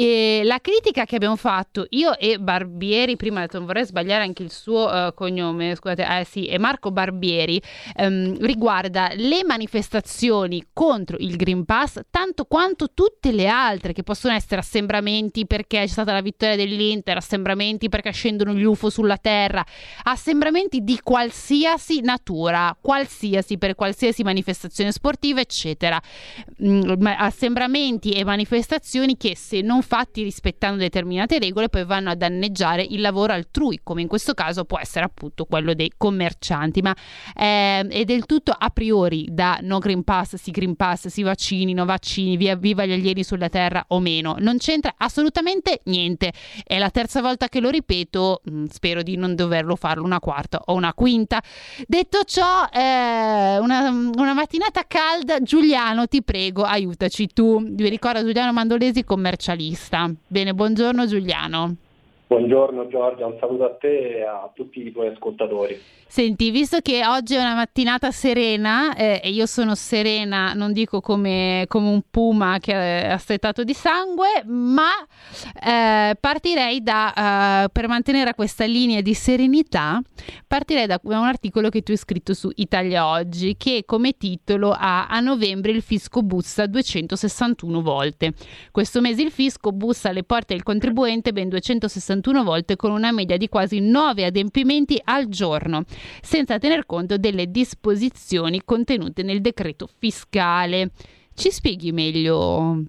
[0.00, 4.22] E la critica che abbiamo fatto io e Barbieri, prima ho detto non vorrei sbagliare
[4.22, 7.60] anche il suo uh, cognome, scusate, eh sì, è Marco Barbieri,
[7.96, 14.34] um, riguarda le manifestazioni contro il Green Pass, tanto quanto tutte le altre che possono
[14.34, 19.66] essere assembramenti perché c'è stata la vittoria dell'Inter, assembramenti perché scendono gli UFO sulla Terra,
[20.04, 26.00] assembramenti di qualsiasi natura, qualsiasi per qualsiasi manifestazione sportiva, eccetera.
[26.64, 32.82] Mm, assembramenti e manifestazioni che se non fatti rispettando determinate regole poi vanno a danneggiare
[32.82, 36.94] il lavoro altrui, come in questo caso può essere appunto quello dei commercianti, ma
[37.34, 41.72] eh, è del tutto a priori da no Green Pass, sì Green Pass, sì vaccini,
[41.72, 46.34] no vaccini, via, viva gli alieni sulla Terra o meno, non c'entra assolutamente niente.
[46.62, 50.60] È la terza volta che lo ripeto, mm, spero di non doverlo farlo una quarta
[50.66, 51.42] o una quinta.
[51.86, 57.62] Detto ciò, eh, una, una mattinata calda, Giuliano, ti prego, aiutaci tu.
[57.64, 60.10] Vi ricordo Giuliano Mandolesi, commercialista giornalista.
[60.26, 61.76] Bene, buongiorno Giuliano.
[62.28, 65.80] Buongiorno Giorgia, un saluto a te e a tutti i tuoi ascoltatori.
[66.10, 71.00] Senti, visto che oggi è una mattinata serena eh, e io sono serena, non dico
[71.00, 74.90] come, come un puma che è assetato di sangue, ma
[75.54, 80.00] eh, partirei da, uh, per mantenere questa linea di serenità,
[80.46, 85.06] partirei da un articolo che tu hai scritto su Italia Oggi che come titolo ha
[85.08, 88.32] a novembre il fisco bussa 261 volte.
[88.70, 93.36] Questo mese il fisco bussa alle porte del contribuente ben 261 volte con una media
[93.36, 95.84] di quasi 9 adempimenti al giorno
[96.20, 100.90] senza tener conto delle disposizioni contenute nel decreto fiscale.
[101.34, 102.82] Ci spieghi meglio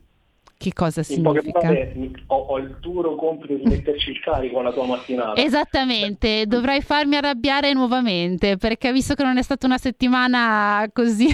[0.59, 1.59] che cosa significa?
[1.59, 5.39] Poche ho, ho, il duro compito di metterci il carico alla tua mattinata.
[5.39, 11.27] Esattamente, dovrai farmi arrabbiare nuovamente perché visto che non è stata una settimana così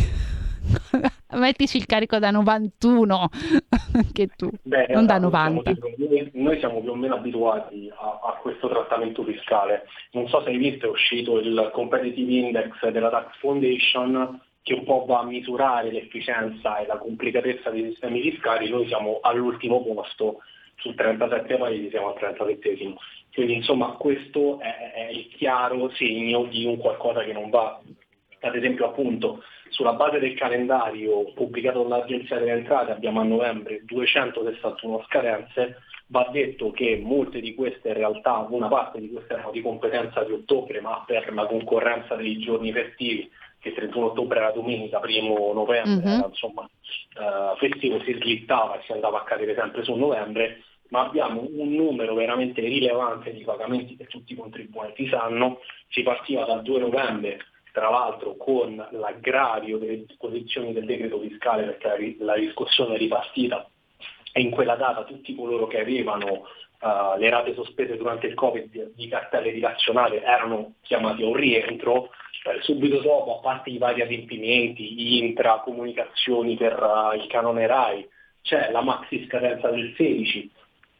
[1.37, 3.29] mettici il carico da 91
[4.13, 4.49] che tu.
[4.63, 9.23] Beh, non da 90 noi, noi, siamo più o meno abituati a, a, questo trattamento
[9.23, 9.87] fiscale.
[10.11, 14.83] Non so se hai visto è uscito il competitive index della tax foundation che un
[14.83, 18.69] po' va a misurare l'efficienza e la complicatezza dei sistemi fiscali.
[18.69, 20.39] Noi siamo all'ultimo posto
[20.77, 22.95] su 37 paesi siamo al 37
[23.35, 27.81] quindi insomma questo è, è il chiaro segno di un qualcosa che non va.
[28.39, 29.43] Ad esempio appunto
[29.75, 36.71] sulla base del calendario pubblicato dall'Agenzia delle Entrate abbiamo a novembre 261 scadenze, va detto
[36.71, 40.79] che molte di queste in realtà, una parte di queste erano di competenza di ottobre,
[40.79, 46.07] ma per la concorrenza dei giorni festivi, che il 31 ottobre era domenica, primo novembre,
[46.07, 46.19] mm-hmm.
[46.19, 46.69] era, insomma,
[47.19, 51.73] eh, festivo si slittava e si andava a cadere sempre su novembre, ma abbiamo un
[51.73, 55.59] numero veramente rilevante di pagamenti che tutti i contribuenti sanno,
[55.89, 57.39] si partiva dal 2 novembre
[57.75, 63.69] tra l'altro con l'aggravio delle disposizioni del decreto fiscale perché la riscossione è ripartita
[64.31, 66.47] e in quella data tutti coloro che avevano
[66.79, 72.11] uh, le rate sospese durante il Covid di, cartelle rilazionali erano chiamati a un rientro,
[72.45, 78.07] eh, subito dopo, a parte i vari adempimenti, intra, comunicazioni per uh, il canone RAI,
[78.41, 80.51] c'è la maxi scadenza del 16,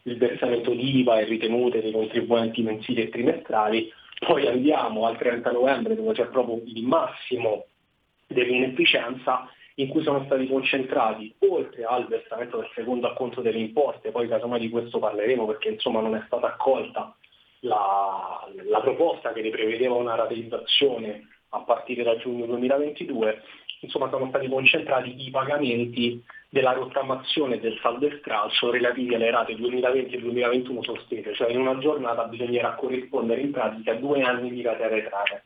[0.04, 3.89] il versamento di IVA e ritenute dei contribuenti mensili e trimestrali,
[4.20, 7.66] poi andiamo al 30 novembre dove c'è proprio il massimo
[8.28, 14.28] dell'inefficienza in cui sono stati concentrati, oltre al versamento del secondo acconto delle imposte, poi
[14.28, 17.13] casomai di questo parleremo perché insomma non è stata accolta
[17.59, 23.41] la, la proposta che ne prevedeva una rateizzazione a partire da giugno 2022,
[23.82, 26.24] insomma sono stati concentrati i pagamenti
[26.56, 31.60] della rottamazione del saldo e stralcio relativi alle rate 2020 e 2021 sospese, cioè in
[31.60, 35.43] una giornata bisognerà corrispondere in pratica a due anni di rate arretrate.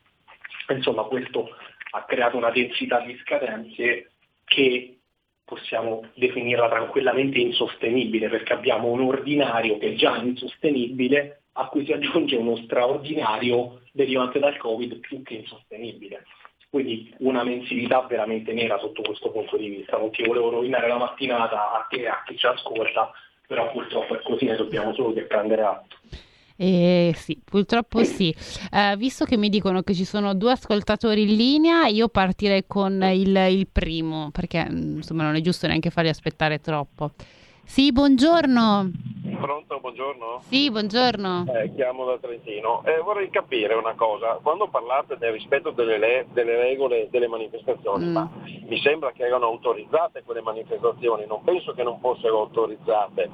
[0.68, 1.48] Insomma questo
[1.94, 4.12] ha creato una densità di scadenze
[4.44, 4.98] che
[5.44, 11.92] possiamo definirla tranquillamente insostenibile perché abbiamo un ordinario che è già insostenibile a cui si
[11.92, 16.24] aggiunge uno straordinario derivante dal Covid più che insostenibile.
[16.70, 19.98] Quindi una mensilità veramente nera sotto questo punto di vista.
[19.98, 23.10] Non ti volevo rovinare la mattinata a te e a chi ci ascolta,
[23.46, 25.96] però purtroppo è così, ne dobbiamo solo che prendere atto.
[26.56, 28.32] Eh, sì, purtroppo sì.
[28.70, 33.02] Eh, visto che mi dicono che ci sono due ascoltatori in linea, io partirei con
[33.02, 37.12] il, il primo, perché mm, insomma non è giusto neanche farli aspettare troppo.
[37.70, 38.90] Sì, buongiorno.
[39.40, 40.40] Pronto, buongiorno?
[40.48, 41.44] Sì, buongiorno.
[41.54, 42.82] Eh, chiamo da Trentino.
[42.84, 48.06] Eh, vorrei capire una cosa, quando parlate del rispetto delle, le- delle regole delle manifestazioni,
[48.06, 48.12] Mm.
[48.12, 48.28] ma
[48.66, 53.30] mi sembra che erano autorizzate quelle manifestazioni, non penso che non fossero autorizzate.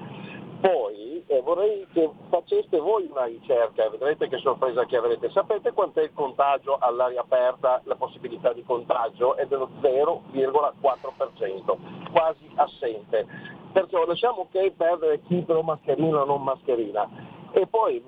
[0.61, 5.31] Poi eh, vorrei che faceste voi una ricerca, vedrete che sorpresa che avrete.
[5.31, 9.37] Sapete quant'è il contagio all'aria aperta, la possibilità di contagio?
[9.37, 11.77] È dello 0,4%,
[12.13, 13.27] quasi assente.
[13.73, 17.07] Perciò lasciamo che perdere chi però mascherina o non mascherina.
[17.53, 18.03] E poi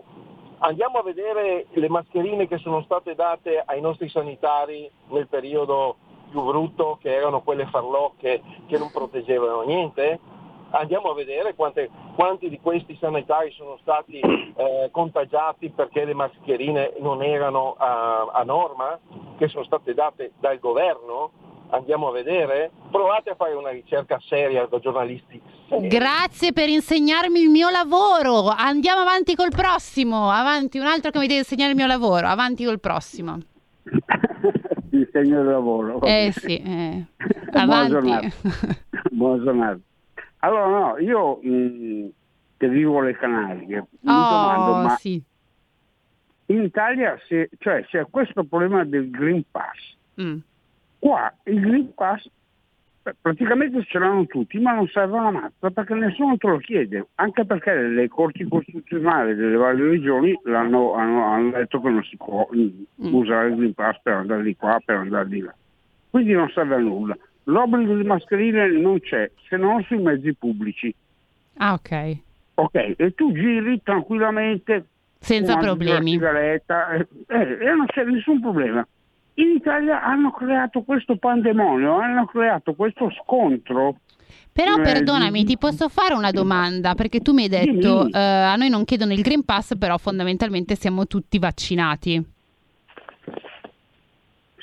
[0.58, 5.96] andiamo a vedere le mascherine che sono state date ai nostri sanitari nel periodo
[6.30, 10.18] più brutto, che erano quelle farlocche che non proteggevano niente.
[10.70, 16.94] Andiamo a vedere quante- quanti di questi sanitari sono stati eh, contagiati perché le mascherine
[17.00, 18.98] non erano a, a norma,
[19.38, 21.30] che sono state date dal governo.
[21.70, 22.70] Andiamo a vedere.
[22.90, 25.40] Provate a fare una ricerca seria da giornalisti
[25.70, 28.48] Grazie per insegnarmi il mio lavoro.
[28.48, 30.30] Andiamo avanti col prossimo.
[30.30, 32.26] Avanti, un altro che mi deve insegnare il mio lavoro.
[32.26, 33.38] Avanti col prossimo.
[34.90, 36.00] il segno del lavoro.
[36.00, 37.04] Eh sì, eh.
[37.50, 37.90] Buona avanti.
[37.90, 38.28] giornata.
[39.12, 39.80] Buona giornata.
[40.40, 42.08] Allora no, io mh,
[42.56, 45.22] che vivo alle Canarie, mi domando, Oh, ma sì.
[46.46, 49.96] in Italia se, cioè, c'è questo problema del Green Pass.
[50.20, 50.38] Mm.
[50.98, 52.28] Qua il Green Pass
[53.04, 57.08] eh, praticamente ce l'hanno tutti, ma non serve una mazza perché nessuno te lo chiede,
[57.16, 62.16] anche perché le corti costituzionali delle varie regioni l'hanno, hanno, hanno detto che non si
[62.16, 65.54] può mm, usare il Green Pass per andare di qua, per andare di là.
[66.10, 67.16] Quindi non serve a nulla.
[67.48, 70.94] L'obbligo di mascherine non c'è, se non sui mezzi pubblici.
[71.56, 72.16] Ah, ok.
[72.54, 74.84] Ok, e tu giri tranquillamente
[75.18, 76.12] Senza problemi.
[76.12, 78.86] sigaretta, eh, eh, e non c'è nessun problema.
[79.34, 83.96] In Italia hanno creato questo pandemonio, hanno creato questo scontro.
[84.52, 86.94] Però eh, perdonami, ti posso fare una domanda?
[86.94, 90.74] Perché tu mi hai detto, eh, a noi non chiedono il Green Pass, però fondamentalmente
[90.74, 92.36] siamo tutti vaccinati.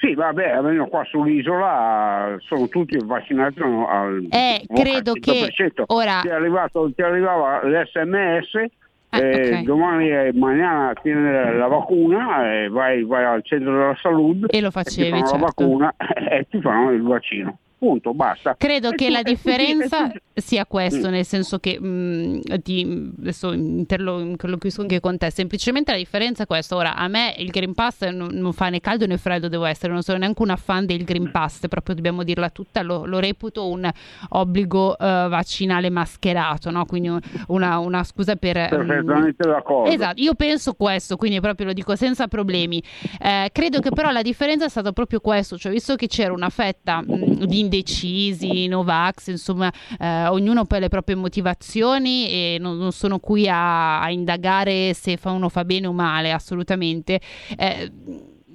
[0.06, 5.84] Sì, vabbè, almeno qua sull'isola sono tutti vaccinati al Eh, credo che 95%.
[5.88, 8.66] ora- Ti, è arrivato, ti arrivava l'SMS,
[9.10, 9.64] Ah, eh, ok.
[9.64, 14.68] domani e mañana tieni la vacuna, e vai, vai al centro della salute E lo
[14.68, 15.38] ti facevi, fanno certo.
[15.38, 15.93] la vacuna
[16.30, 17.58] e ti fanno il vaccino.
[17.78, 18.56] Punto, basta.
[18.58, 21.12] Credo E che tu- la differenza tutti- sia questo, Mm.
[21.12, 26.46] nel senso che mh, ti, adesso interlo- interloquisco anche con te, semplicemente la differenza è
[26.48, 26.76] questa.
[26.76, 29.92] Ora, a me il Green Pass non, non fa né caldo né freddo, devo essere,
[29.94, 33.68] non sono neanche una fan del Green Pass, proprio dobbiamo dirla tutta, lo, lo reputo
[33.68, 33.90] un
[34.30, 36.86] obbligo eh, vaccinale mascherato, no?
[36.86, 38.58] quindi un- una, una scusa per...
[38.58, 39.92] mm, Perfettamente d'accordo.
[39.92, 42.82] Esatto, io penso questo, quindi proprio lo dico senza problemi.
[43.22, 46.50] Eh, credo che però la differenza è stata proprio questo, cioè visto che c'era una
[46.50, 52.78] fetta mh, di indecisi, Novax, insomma, eh, ognuno poi ha le proprie motivazioni e non,
[52.78, 57.20] non sono qui a, a indagare se fa uno fa bene o male, assolutamente.
[57.58, 57.92] Eh,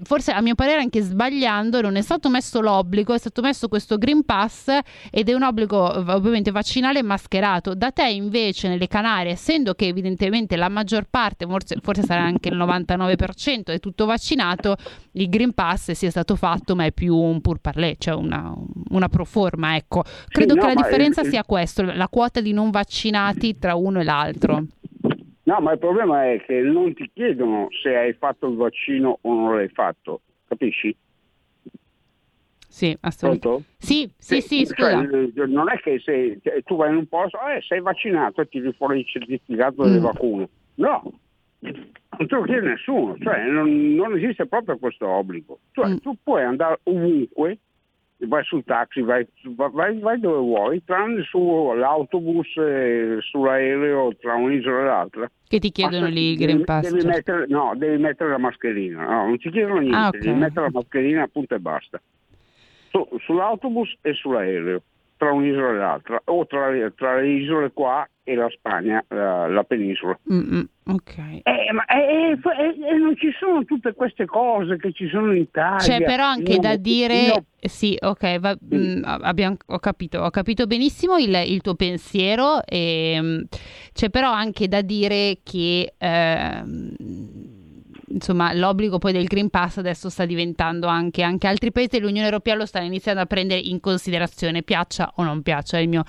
[0.03, 3.99] Forse a mio parere anche sbagliando non è stato messo l'obbligo, è stato messo questo
[3.99, 4.69] Green Pass
[5.11, 5.79] ed è un obbligo
[6.13, 7.75] ovviamente vaccinale mascherato.
[7.75, 12.49] Da te invece nelle Canarie, essendo che evidentemente la maggior parte, forse, forse sarà anche
[12.49, 14.77] il 99% è tutto vaccinato,
[15.13, 18.55] il Green Pass sia stato fatto ma è più un pur parlé, cioè una,
[18.91, 20.03] una proforma, ecco.
[20.29, 24.01] Credo no, che la differenza il- sia questo, la quota di non vaccinati tra uno
[24.01, 24.65] e l'altro.
[25.51, 29.35] No, ma il problema è che non ti chiedono se hai fatto il vaccino o
[29.35, 30.97] non l'hai fatto, capisci?
[32.69, 33.65] Sì, assolutamente.
[33.79, 35.01] Sì, sì, sì, Cioè, scusa.
[35.43, 38.49] eh, non è che se cioè, tu vai in un posto, eh, sei vaccinato e
[38.49, 40.03] tiri fuori il certificato delle Mm.
[40.03, 40.49] vacune.
[40.77, 41.03] No,
[41.59, 45.59] non te lo chiede nessuno, cioè non, non esiste proprio questo obbligo.
[45.73, 45.97] Cioè, Mm.
[45.97, 47.59] tu puoi andare ovunque,
[48.27, 52.49] vai sul taxi, vai, vai- vai dove vuoi, tranne sull'autobus,
[53.21, 55.31] sull'aereo tra un'isola e l'altra.
[55.49, 56.83] Che ti chiedono Basta- lì il Green Pass.
[56.91, 57.17] Devi certo.
[57.17, 59.05] mettere, no, devi mettere la mascherina.
[59.05, 60.19] No, non ti chiedono niente, Ah, ok.
[60.19, 62.01] devi mettere la mascherina appunto e basta.
[62.91, 64.83] Su- sull'autobus e sull'aereo,
[65.21, 69.47] tra un'isola e l'altra, o tra, le- tra le isole qua e la Spagna, la,
[69.49, 70.19] la penisola.
[70.33, 70.61] Mm, mm,
[70.95, 71.17] ok.
[71.43, 75.43] Eh, ma eh, eh, eh, non ci sono tutte queste cose che ci sono in
[75.43, 75.77] Italia.
[75.99, 80.31] C'è però anche Io- da dire, io- sì, ok, va- mm, abbiamo- ho capito, ho
[80.31, 83.41] capito benissimo il, il tuo pensiero, e, mm,
[83.93, 86.95] c'è però anche da dire che ehm,
[88.11, 92.55] insomma l'obbligo poi del Green Pass adesso sta diventando anche, anche altri paesi dell'Unione Europea
[92.55, 96.05] lo stanno iniziando a prendere in considerazione, piaccia o non piaccia, il mio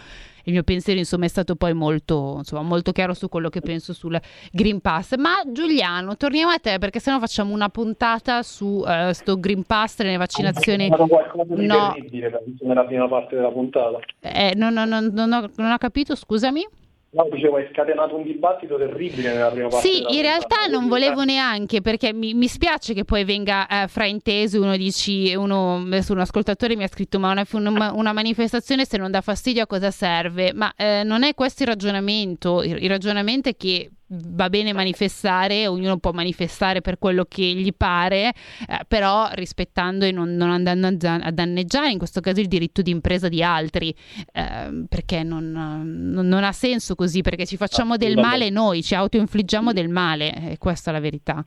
[0.45, 3.93] il mio pensiero insomma è stato poi molto, insomma, molto chiaro su quello che penso
[3.93, 4.19] sul
[4.51, 5.15] Green Pass.
[5.17, 10.03] Ma Giuliano, torniamo a te perché sennò facciamo una puntata su sto Green Pass e
[10.05, 10.87] le vaccinazioni.
[10.87, 13.99] Stato qualcosa di No, terribile penso, nella prima parte della puntata.
[14.21, 16.65] eh, non, non- non- non ho, non ho capito, scusami.
[17.13, 21.25] No, dicevo, hai scatenato un dibattito terribile nella prima parte Sì, in realtà non volevo
[21.25, 24.61] neanche perché mi, mi spiace che poi venga eh, frainteso.
[24.61, 28.95] Uno dici, uno, adesso un ascoltatore mi ha scritto: Ma una, una- una manifestazione se
[28.97, 30.53] non dà fastidio a cosa serve?
[30.53, 32.63] Ma eh, non è questo il ragionamento.
[32.63, 37.73] Il, il ragionamento è che va bene manifestare, ognuno può manifestare per quello che gli
[37.73, 38.33] pare,
[38.67, 42.91] eh, però rispettando e non, non andando a danneggiare in questo caso il diritto di
[42.91, 43.95] impresa di altri,
[44.33, 48.95] ehm, perché non, non- non ha senso così, perché ci facciamo del male noi, ci
[48.95, 51.43] autoinfliggiamo del male, e questa è la verità.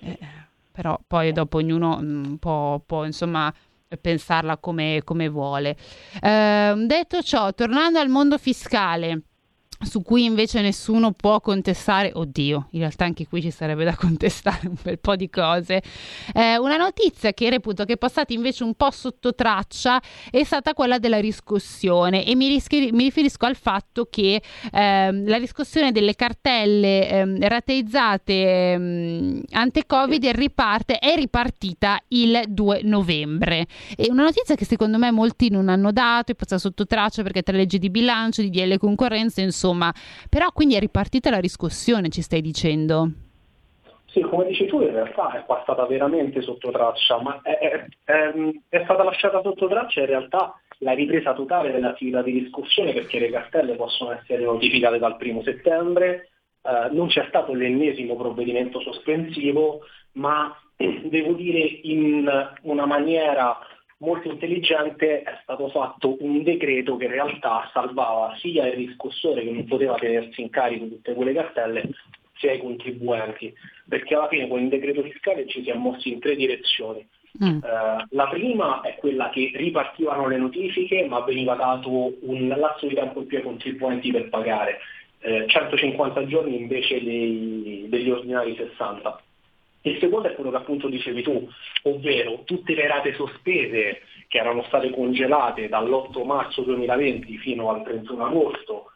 [0.00, 0.18] Eh,
[0.72, 3.52] però poi dopo ognuno mm, può, può, insomma
[4.00, 5.76] pensarla come, come vuole.
[6.22, 9.22] Ehm, detto ciò, tornando al mondo fiscale
[9.82, 14.68] su cui invece nessuno può contestare, oddio, in realtà anche qui ci sarebbe da contestare
[14.68, 15.82] un bel po' di cose.
[16.34, 20.00] Eh, una notizia che reputo che è passata invece un po' sotto traccia
[20.30, 25.38] è stata quella della riscossione e mi, rischi- mi riferisco al fatto che ehm, la
[25.38, 33.66] riscossione delle cartelle ehm, rateizzate ehm, ante-Covid riparte, è ripartita il 2 novembre.
[33.96, 37.42] È una notizia che secondo me molti non hanno dato, è passata sotto traccia perché
[37.42, 39.68] tra legge di bilancio, di DL concorrenza, insomma,
[40.28, 43.10] però quindi è ripartita la riscossione, ci stai dicendo?
[44.06, 48.32] Sì, come dici tu, in realtà è passata veramente sotto traccia, ma è, è- è-
[48.68, 53.30] è stata lasciata sotto traccia in realtà la ripresa totale dell'attività di discussione perché le
[53.30, 56.30] cartelle possono essere notificate dal primo settembre,
[56.62, 59.80] eh, non c'è stato l'ennesimo provvedimento sospensivo,
[60.12, 62.28] ma devo dire in
[62.62, 63.58] una maniera
[64.00, 69.50] molto intelligente è stato fatto un decreto che in realtà salvava sia il riscossore che
[69.50, 71.88] non poteva tenersi in carico tutte quelle cartelle,
[72.36, 73.52] sia i contribuenti,
[73.88, 77.06] perché alla fine con il decreto fiscale ci si è mossi in tre direzioni.
[77.44, 77.58] Mm.
[77.58, 82.94] Eh, la prima è quella che ripartivano le notifiche ma veniva dato un lasso di
[82.94, 84.78] tempo in più ai contribuenti per pagare,
[85.22, 89.22] Eh, 150 giorni invece dei- degli ordinari 60.
[89.82, 91.48] Il secondo è quello che appunto dicevi tu,
[91.84, 98.26] ovvero tutte le rate sospese che erano state congelate dall'8 marzo 2020 fino al 31
[98.26, 98.90] agosto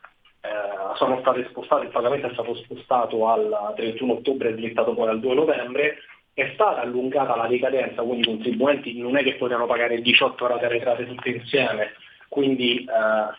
[0.45, 5.09] eh, sono state spostate, il pagamento è stato spostato al 31 ottobre e diventato poi
[5.09, 5.97] al 2 novembre,
[6.35, 10.66] è stata allungata la decadenza, quindi i contribuenti non è che potevano pagare 18 rate
[10.66, 11.93] arretrate tutte insieme,
[12.28, 12.87] quindi eh,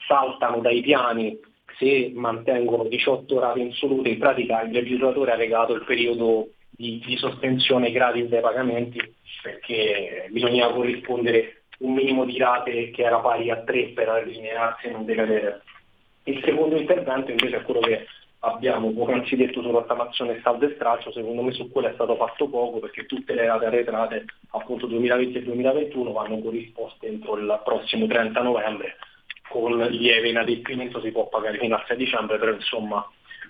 [0.07, 1.39] saltano dai piani
[1.77, 7.17] se mantengono 18 rate insolute, in pratica il legislatore ha regalato il periodo di, di
[7.17, 8.99] sospensione gratis dei pagamenti
[9.41, 14.91] perché bisognava corrispondere un minimo di rate che era pari a 3 per allinearsi e
[14.91, 15.61] non decadere.
[16.23, 18.07] Il secondo intervento invece è quello che
[18.39, 22.47] abbiamo poc'anzi detto sulla rottamazione saldo e straccio, secondo me su quello è stato fatto
[22.47, 28.07] poco perché tutte le rate arretrate appunto 2020 e 2021 vanno corrisposte entro il prossimo
[28.07, 28.95] 30 novembre,
[29.49, 33.07] con lieve inadempimento si può pagare fino al 6 dicembre, però insomma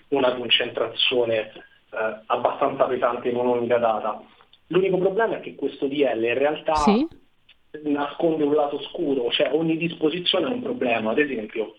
[0.08, 1.52] una concentrazione
[1.96, 4.22] eh, abbastanza pesante in un'unica data.
[4.68, 7.06] L'unico problema è che questo DL in realtà Sì.
[7.84, 11.76] nasconde un lato scuro, cioè ogni disposizione è un problema, ad esempio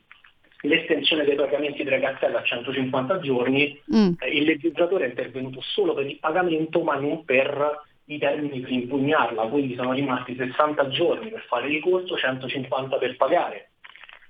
[0.61, 4.13] l'estensione dei pagamenti delle cartelle a 150 giorni, Mm.
[4.19, 8.71] eh, il legislatore è intervenuto solo per il pagamento ma non per i termini per
[8.71, 13.71] impugnarla, quindi sono rimasti 60 giorni per fare ricorso, 150 per pagare.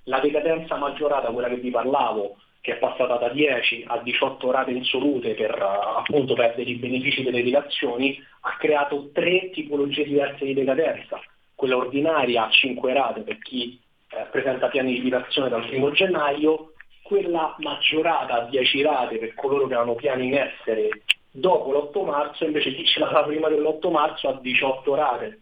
[0.04, 4.70] La decadenza maggiorata, quella che vi parlavo, che è passata da 10 a 18 rate
[4.72, 10.54] insolute per eh, appunto perdere i benefici delle dilazioni, ha creato tre tipologie diverse di
[10.54, 11.20] decadenza.
[11.54, 13.80] quella ordinaria a 5 rate per chi
[14.10, 19.66] eh, presenta piani di liberazione dal 1 gennaio, quella maggiorata a 10 rate per coloro
[19.66, 20.88] che hanno piani in essere
[21.30, 25.40] dopo l'8 marzo, invece chi ce l'ha prima dell'8 marzo ha 18 rate,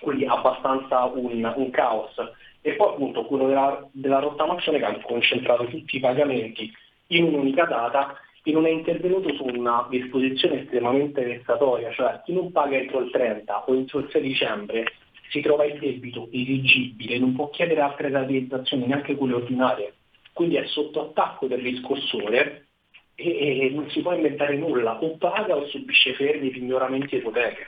[0.00, 2.14] quindi abbastanza un, un caos.
[2.66, 6.68] E poi appunto quello della, della rottamazione che ha concentrato tutti i pagamenti
[7.10, 12.50] in un'unica data e non è intervenuto su una disposizione estremamente vessatoria, cioè chi non
[12.50, 14.84] paga entro il 30 o entro il 6 dicembre
[15.28, 19.94] si trova il debito esigibile, non può chiedere altre rateizzazioni, neanche quelle ordinarie,
[20.32, 22.66] quindi è sotto attacco del riscossore
[23.14, 27.64] e, e non si può inventare nulla, o paga o subisce fermi, pignoramenti e ipoteche.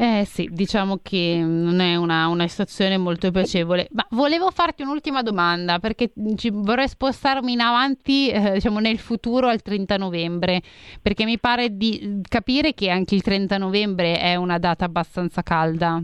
[0.00, 3.88] Eh sì, diciamo che non è una, una situazione molto piacevole.
[3.90, 9.48] Ma volevo farti un'ultima domanda perché ci, vorrei spostarmi in avanti, eh, diciamo nel futuro
[9.48, 10.60] al 30 novembre,
[11.02, 16.00] perché mi pare di capire che anche il 30 novembre è una data abbastanza calda.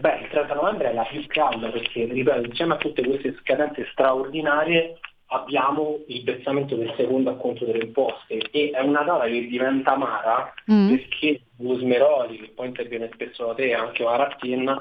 [0.00, 3.86] Beh, il 30 novembre è la più calda perché, ripeto, insieme a tutte queste scadenze
[3.92, 4.98] straordinarie
[5.28, 10.54] abbiamo il versamento del secondo acconto delle imposte e è una data che diventa amara
[10.70, 10.88] mm.
[10.88, 14.74] perché Gusmeroli, che poi interviene spesso da te, anche Marattin,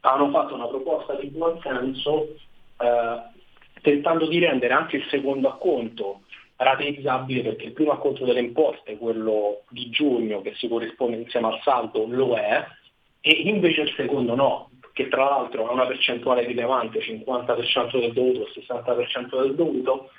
[0.00, 2.34] hanno fatto una proposta di buon senso
[2.78, 3.22] eh,
[3.80, 6.22] tentando di rendere anche il secondo acconto
[6.56, 11.60] rateizzabile perché il primo acconto delle imposte, quello di giugno che si corrisponde insieme al
[11.62, 12.64] saldo, lo è
[13.20, 18.48] e invece il secondo no, che tra l'altro ha una percentuale rilevante, 50% del dovuto,
[18.54, 20.10] 60% del dovuto,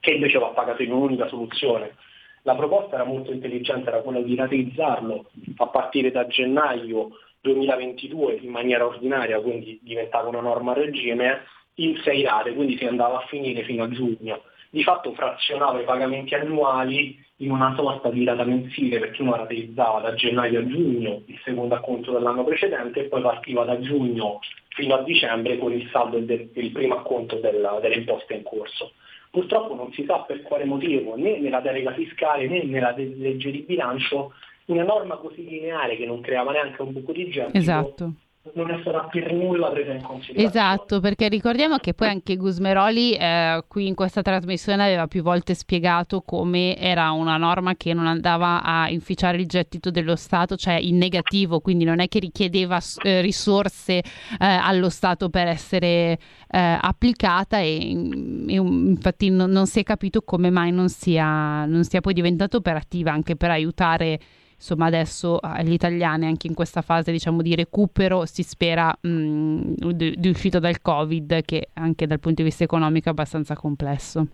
[0.00, 1.96] che invece va pagato in un'unica soluzione.
[2.42, 7.10] La proposta era molto intelligente, era quella di rateizzarlo a partire da gennaio
[7.40, 11.42] 2022 in maniera ordinaria, quindi diventava una norma a regime,
[11.74, 14.42] in sei rate, quindi si andava a finire fino a giugno.
[14.70, 20.00] Di fatto frazionava i pagamenti annuali in una sorta di rata mensile perché uno rateizzava
[20.00, 24.94] da gennaio a giugno il secondo acconto dell'anno precedente e poi partiva da giugno fino
[24.94, 28.92] a dicembre con il saldo del, il primo acconto della, delle imposte in corso.
[29.30, 33.64] Purtroppo non si sa per quale motivo né nella delega fiscale né nella legge di
[33.66, 34.32] bilancio
[34.66, 38.12] una norma così lineare che non creava neanche un buco di gettito esatto
[38.54, 40.48] non è stata per nulla presa in considerazione.
[40.48, 45.54] Esatto, perché ricordiamo che poi anche Gusmeroli eh, qui in questa trasmissione aveva più volte
[45.54, 50.74] spiegato come era una norma che non andava a inficiare il gettito dello Stato, cioè
[50.74, 54.04] in negativo, quindi non è che richiedeva eh, risorse eh,
[54.38, 56.18] allo Stato per essere
[56.48, 61.84] eh, applicata e, e infatti non, non, si è capito come mai non sia, non
[61.84, 64.18] sia poi diventata operativa anche per aiutare
[64.56, 70.14] insomma adesso agli italiani anche in questa fase diciamo di recupero si spera mh, di,
[70.16, 74.26] di uscita dal covid che anche dal punto di vista economico è abbastanza complesso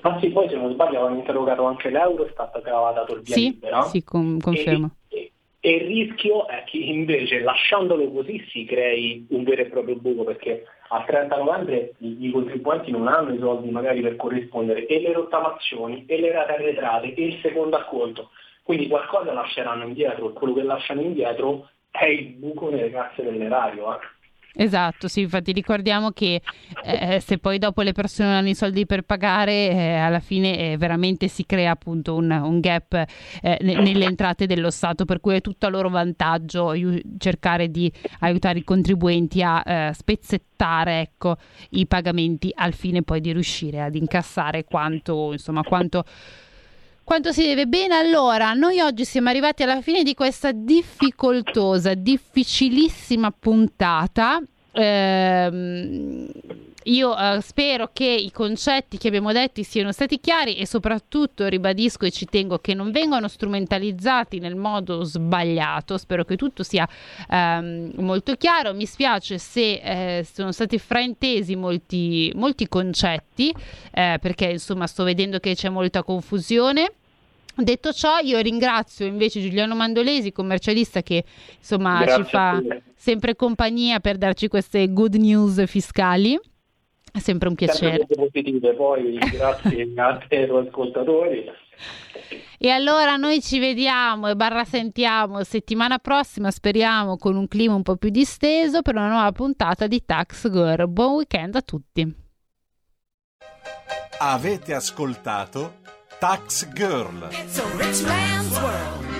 [0.00, 3.34] Ah sì, poi se non sbaglio avevano interrogato anche l'Eurostat che aveva dato il via
[3.34, 3.82] sì, libera.
[3.82, 4.90] Sì, con, confermo.
[5.08, 9.66] E, e, e, il rischio è che invece lasciandolo così si crei un vero e
[9.66, 14.16] proprio buco perché al 30 novembre i, i contribuenti non hanno i soldi magari per
[14.16, 18.30] corrispondere e le rottamazioni e le rate arretrate e il secondo acconto.
[18.68, 23.94] Quindi qualcosa lasceranno indietro e quello che lasciano indietro è il buco nelle casse dell'erario.
[23.94, 23.98] Eh.
[24.62, 26.42] Esatto, sì, infatti ricordiamo che
[26.84, 30.72] eh, se poi dopo le persone non hanno i soldi per pagare, eh, alla fine
[30.72, 35.20] eh, veramente si crea appunto un, un gap eh, ne, nelle entrate dello Stato, per
[35.20, 41.00] cui è tutto a loro vantaggio aiu- cercare di aiutare i contribuenti a eh, spezzettare
[41.00, 41.36] ecco,
[41.70, 46.04] i pagamenti al fine poi di riuscire ad incassare quanto, insomma, quanto
[47.08, 47.66] quanto si deve.
[47.66, 54.42] Bene, allora, noi oggi siamo arrivati alla fine di questa difficoltosa, difficilissima puntata.
[54.72, 56.28] Ehm,
[56.88, 62.06] io eh, spero che i concetti che abbiamo detto siano stati chiari e soprattutto ribadisco
[62.06, 65.98] e ci tengo che non vengano strumentalizzati nel modo sbagliato.
[65.98, 66.88] Spero che tutto sia
[67.28, 68.74] ehm, molto chiaro.
[68.74, 73.54] Mi spiace se eh, sono stati fraintesi molti, molti concetti
[73.92, 76.92] eh, perché insomma sto vedendo che c'è molta confusione.
[77.54, 81.24] Detto ciò, io ringrazio invece Giuliano Mandolesi, commercialista che
[81.58, 82.62] insomma Grazie ci fa
[82.94, 86.38] sempre compagnia per darci queste good news fiscali.
[87.12, 88.06] È sempre un piacere.
[88.06, 91.44] Sempre positive, poi grazie a te ascoltatori.
[92.58, 97.82] E allora noi ci vediamo e barra sentiamo settimana prossima, speriamo con un clima un
[97.82, 100.88] po' più disteso per una nuova puntata di Tax Girl.
[100.88, 102.26] Buon weekend a tutti.
[104.18, 105.76] Avete ascoltato
[106.18, 107.28] Tax Girl.
[107.30, 109.17] It's a rich man's world.